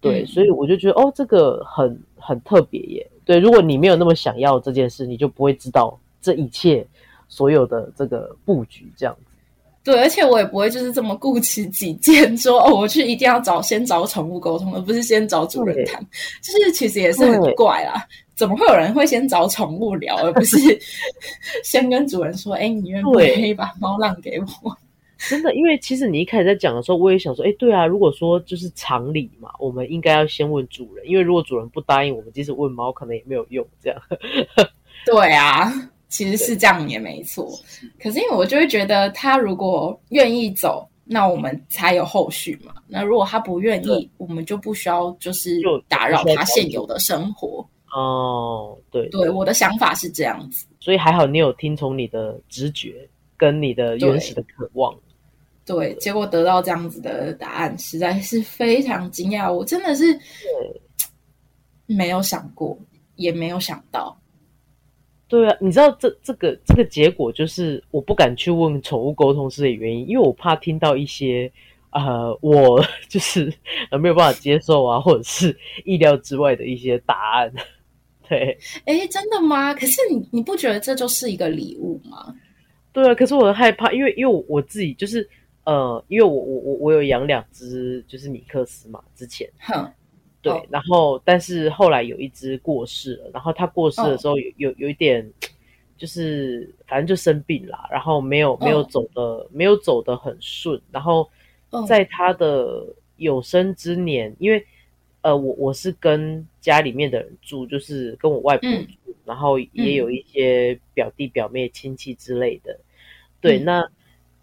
[0.00, 3.10] 对，所以我就觉得哦，这个很很特别耶。
[3.24, 6.86] 对，如果你没有那么想要这件事，你就不会知道这一切
[7.28, 9.22] 所有的这个布局这样子。
[9.82, 16.04] 对，而且我也不会就是这么固执己见，说哦，我去一定要找先找宠物沟通，而不是先找主人谈。
[16.42, 20.58] 就是其实也是很怪啦，怎么会有人会先找宠物聊，而不是
[21.64, 24.76] 先跟主人说，哎，你愿不愿意把猫让给我？
[25.28, 33.66] 真的，因为其实你一开始在讲的时候，我也想说，哎，对啊，如果说就是常理嘛，我们应该要先问主人，因为如果主人不答应，我们即使问猫，可能也没有用。
[33.82, 34.00] 这样，
[35.04, 35.70] 对啊，
[36.08, 37.48] 其实是这样也没错。
[38.00, 42.72] 可是因为我就会觉得，他如果愿意走，那我们才有后续嘛。
[42.88, 47.68] 那如果他不愿意，我们就不需要就是打扰他现有的生活。
[47.92, 50.66] 哦，对，对，我的想法是这样子。
[50.80, 53.06] 所以还好，你有听从你的直觉
[53.36, 54.94] 跟你的原始的渴望。
[55.72, 59.52] 对，结果得到这样子的答案，实在是非常惊讶。
[59.52, 60.18] 我真的是
[61.86, 62.76] 没有想过，
[63.14, 64.20] 也没有想到。
[65.28, 71.48] 对啊，你知道这这个这个结果，就是我不敢去问宠物沟通师的原因，因为我怕听到一些
[71.92, 73.52] 呃，我 就是
[73.92, 77.52] 呃没有办法接受啊，或者是意料之外的一些答案。
[78.28, 79.72] 对，哎，真的吗？
[79.72, 82.34] 可是你你不觉得这就是一个礼物吗？
[82.92, 85.30] 对啊，可是我害怕，因为因为我自己就是。
[85.64, 89.48] 呃，因为我我我我有养两只，就是米克斯嘛，之前，
[90.42, 95.30] 对，然后但是后来有一只过世了，然后它过世的时候有有有一点，
[95.96, 101.28] 就是反正就生病啦，然后没有没有走的没有走的很顺，然后
[101.86, 102.84] 在他的
[103.16, 104.66] 有生之年，因为
[105.20, 108.86] 呃我我是跟家里面的人住，就是跟我外婆住。
[109.26, 112.76] 然后也有一些表弟表妹亲戚之类的。
[113.40, 113.88] 对，那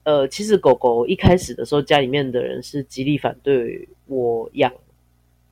[0.07, 4.73] 呃，其实狗狗一开始的时候，家里面的人是极力反对我养，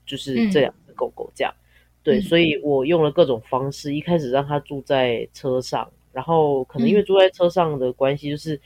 [0.06, 1.54] 就是这两只狗狗这样。
[2.02, 8.58] 对，所以我用了各种方式，一开始让它住在车上，然后可能因为住在车上的关系，就是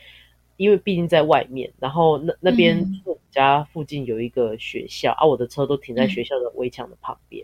[0.58, 7.44] 因为毕竟在外面，然后那那边我们家附近有一个学校啊，我的车都停在学校的围墙的旁边。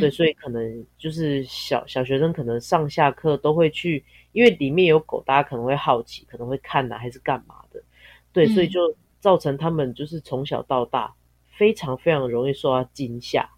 [0.00, 7.57] 对，所以可能就是小小学生可能上下课都会去，因为里面有狗，大家可能会好奇，可能会看呐，还是干嘛的？
[8.46, 11.14] 对，所以就造成他们就是从小到大
[11.56, 13.48] 非常非常容易受到惊吓。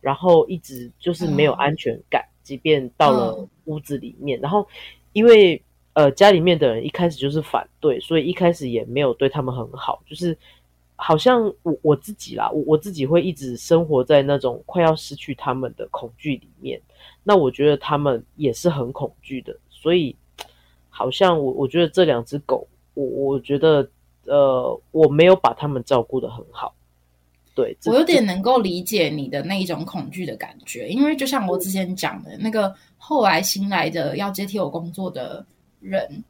[0.00, 4.64] 然后一直就是没有安全感，即便到了屋子里面，然后
[5.12, 5.60] 因为
[5.94, 10.38] 呃家里面的人一开始就是反对，所以一开始也没有对他们很好，就是
[10.94, 16.80] 好像我我自己啦，我我自己会一直生活在那种快要失去他们的恐惧里面。
[17.24, 20.14] 那我觉得他们也是很恐惧的，所以
[20.90, 23.90] 好像我我觉得这两只狗，我我觉得
[24.28, 26.74] 呃我没有把他们照顾的很好。
[27.54, 35.44] 对我有点能够理解你的那一种恐惧的感觉，因为就像我之前讲的那个后来新来的要接替我工作的
[35.80, 36.22] 人，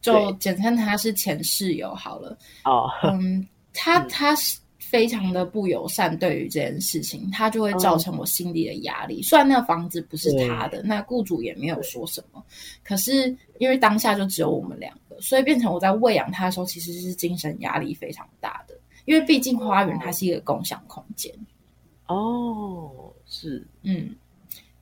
[0.00, 2.36] 就简称他是前室友好了。
[2.64, 4.58] 哦，嗯，他 他是
[4.94, 9.20] 非常的不友善，对于这件事情，他就会造成我心里的压力。
[9.22, 12.40] 虽然那个房子不是他的，那雇主也没有说什么，
[12.84, 18.78] 可是因为当下就只有我们两个，所以变成我在喂养他的时候，其实是精神压力非常大的。
[19.04, 21.34] 因为毕竟花园它是一个共享空间，
[22.06, 24.14] 哦，是，嗯，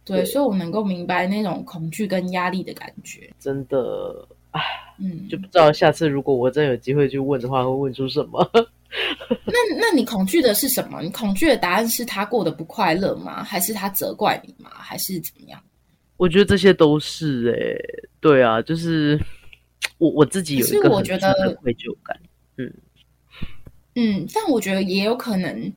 [0.04, 4.60] 对，所以我能够明白那种恐惧跟压力的感觉，真的，唉，
[4.98, 8.46] 嗯，就不知道下次如果我真有机会去问的话，会问出什么？
[9.46, 11.00] 那那你恐惧的是什么？
[11.02, 13.42] 你恐惧的答案是他过得不快乐吗？
[13.42, 14.70] 还是他责怪你吗？
[14.74, 15.62] 还是怎么样？
[16.18, 19.18] 我觉得这些都是，哎，对啊，就是
[19.98, 21.32] 我我自己有一个我觉得
[21.62, 22.18] 愧疚感，
[22.58, 22.72] 嗯。
[23.94, 25.70] 嗯，但我觉得也有可能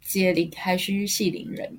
[0.00, 1.78] 解铃还需系铃人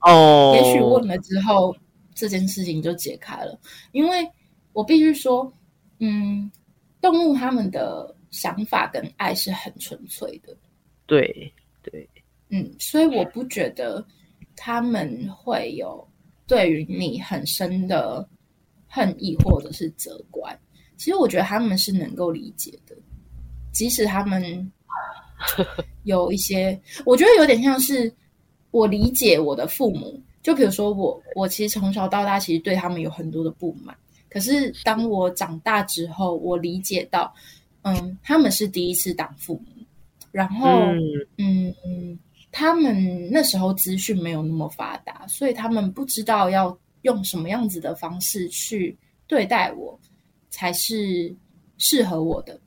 [0.00, 0.54] 哦。
[0.58, 1.76] 也许问了之后，
[2.14, 3.56] 这件事情就解开了。
[3.92, 4.28] 因为
[4.72, 5.52] 我必须说，
[6.00, 6.50] 嗯，
[7.00, 10.52] 动物他们的想法跟爱是很纯粹的。
[11.06, 12.08] 对对，
[12.48, 14.04] 嗯，所以我不觉得
[14.56, 16.04] 他们会有
[16.46, 18.28] 对于你很深的
[18.88, 20.58] 恨意或者是责怪。
[20.96, 22.96] 其实我觉得他们是能够理解的。
[23.72, 24.70] 即使他们
[26.04, 28.12] 有一些，我觉得有点像是
[28.70, 30.22] 我理解我的父母。
[30.42, 33.96] 就比如说我，我其实从小到大其实对他们有很多的不满。
[34.28, 37.32] 可是当我长大之后，我理解到，
[37.82, 39.84] 嗯，他们是第一次当父母，
[40.30, 40.68] 然后，
[41.38, 42.18] 嗯，
[42.50, 49.98] 他们那时候资讯没有那么发达，所以他们不知道要用什么样子的方式去对待我
[50.50, 51.34] 才是
[51.78, 52.60] 适合我的。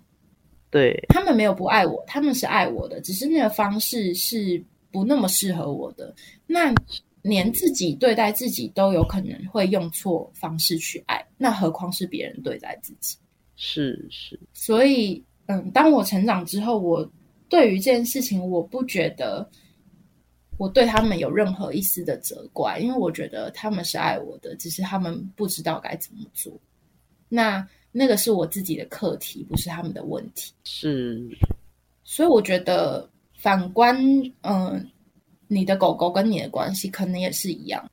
[0.69, 4.61] 对他们没有不爱我，他们是爱我的，只是那个方式是
[4.91, 6.13] 不那么适合我的。
[6.45, 6.73] 那
[7.21, 13.17] 连自己对待自己都有可能会用错方式去爱，那何况是别人对待自己？
[13.55, 14.39] 是是。
[14.53, 17.09] 所以，嗯，当我成长之后，我
[17.49, 19.49] 对于这件事情，我不觉得
[20.57, 26.51] 我对他们有任何一丝的责怪，因为我觉得他们是爱我的，只是他们不知道该怎么做。
[27.29, 27.67] 那。
[27.97, 30.51] 那个是我自己的课题，不是他们的问题。
[30.65, 31.25] 是，
[32.03, 33.97] 所以我觉得反观，
[34.41, 34.85] 嗯，
[35.47, 37.89] 你的狗狗跟你的关系可能也是一样。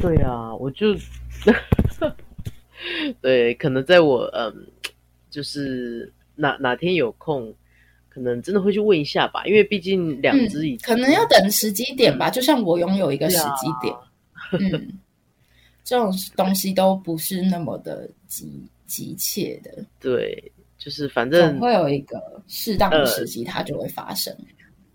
[0.00, 0.96] 对啊，我就，
[3.20, 4.66] 对，可能在我嗯，
[5.32, 7.52] 就是哪哪天有空，
[8.08, 15.00] 可能真的会去问一下吧，因为毕竟两只已可能要等时机点吧，就像我拥有一个时机点，嗯，
[15.82, 18.62] 这种东西都不是那么的急。
[18.84, 24.36] 急切的，对，就是反正会有一个适当的时机，它就会发生。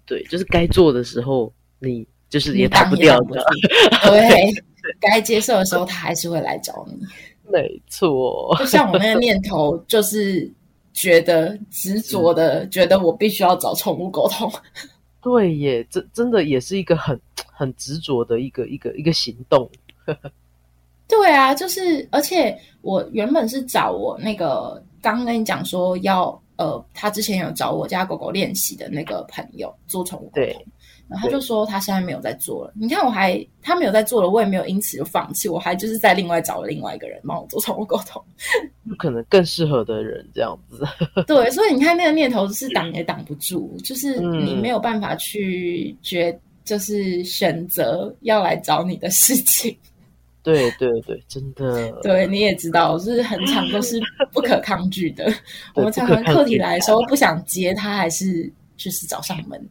[0.05, 3.43] 对，就是该做的时候，你就是也打不掉的。
[4.05, 4.53] 对，
[4.99, 7.03] 该接受的时候，他还是会来找你。
[7.49, 10.51] 没错，就像我那个念头，就是
[10.93, 14.51] 觉得执着的，觉得我必须要找宠物沟通。
[15.21, 17.19] 对耶，这真的也是一个很
[17.51, 19.69] 很执着的一个一个一个行动。
[21.07, 30.65] 对啊，就是而且我原本是找我那个刚跟你讲说要呃，他之前有找我家狗狗练习的那个朋友做宠物沟通，
[31.09, 32.73] 然后他就说他现在没有在做了。
[32.75, 38.21] 你看我还他没有在做了，我也没有因此就放弃，我还就是在另外找了另外一个人帮我做宠物沟通，
[38.97, 40.83] 可能更适合的人这样子。
[41.27, 49.75] 对，所以你看那个念头是挡也挡不住，就是你没有办法去决，就是选择要来找你的事情。
[50.43, 51.91] 对对对，真的。
[52.01, 53.99] 对，你也知道，就是很长都是
[54.31, 55.29] 不可抗拒的。
[55.75, 59.61] 我们常常课题来的时候不想接他，还是就是找上门。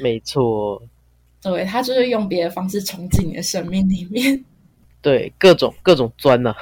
[0.00, 0.82] 没错，
[1.42, 4.44] 对他就是用别的方式冲进你的生命里面。
[5.02, 6.54] 对，各种各种钻呐、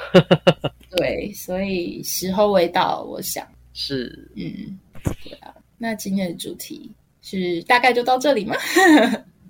[0.97, 4.79] 对，所以时候未到，我想，是嗯，
[5.23, 5.53] 对啊。
[5.77, 6.91] 那今天的主题
[7.21, 8.55] 是大概就到这里吗？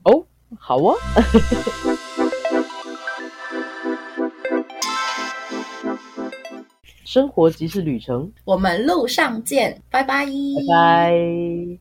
[0.04, 0.26] 哦，
[0.60, 0.96] 好啊，
[7.06, 10.32] 生活即是旅程，我们路上见，拜拜，拜
[10.70, 11.78] 拜。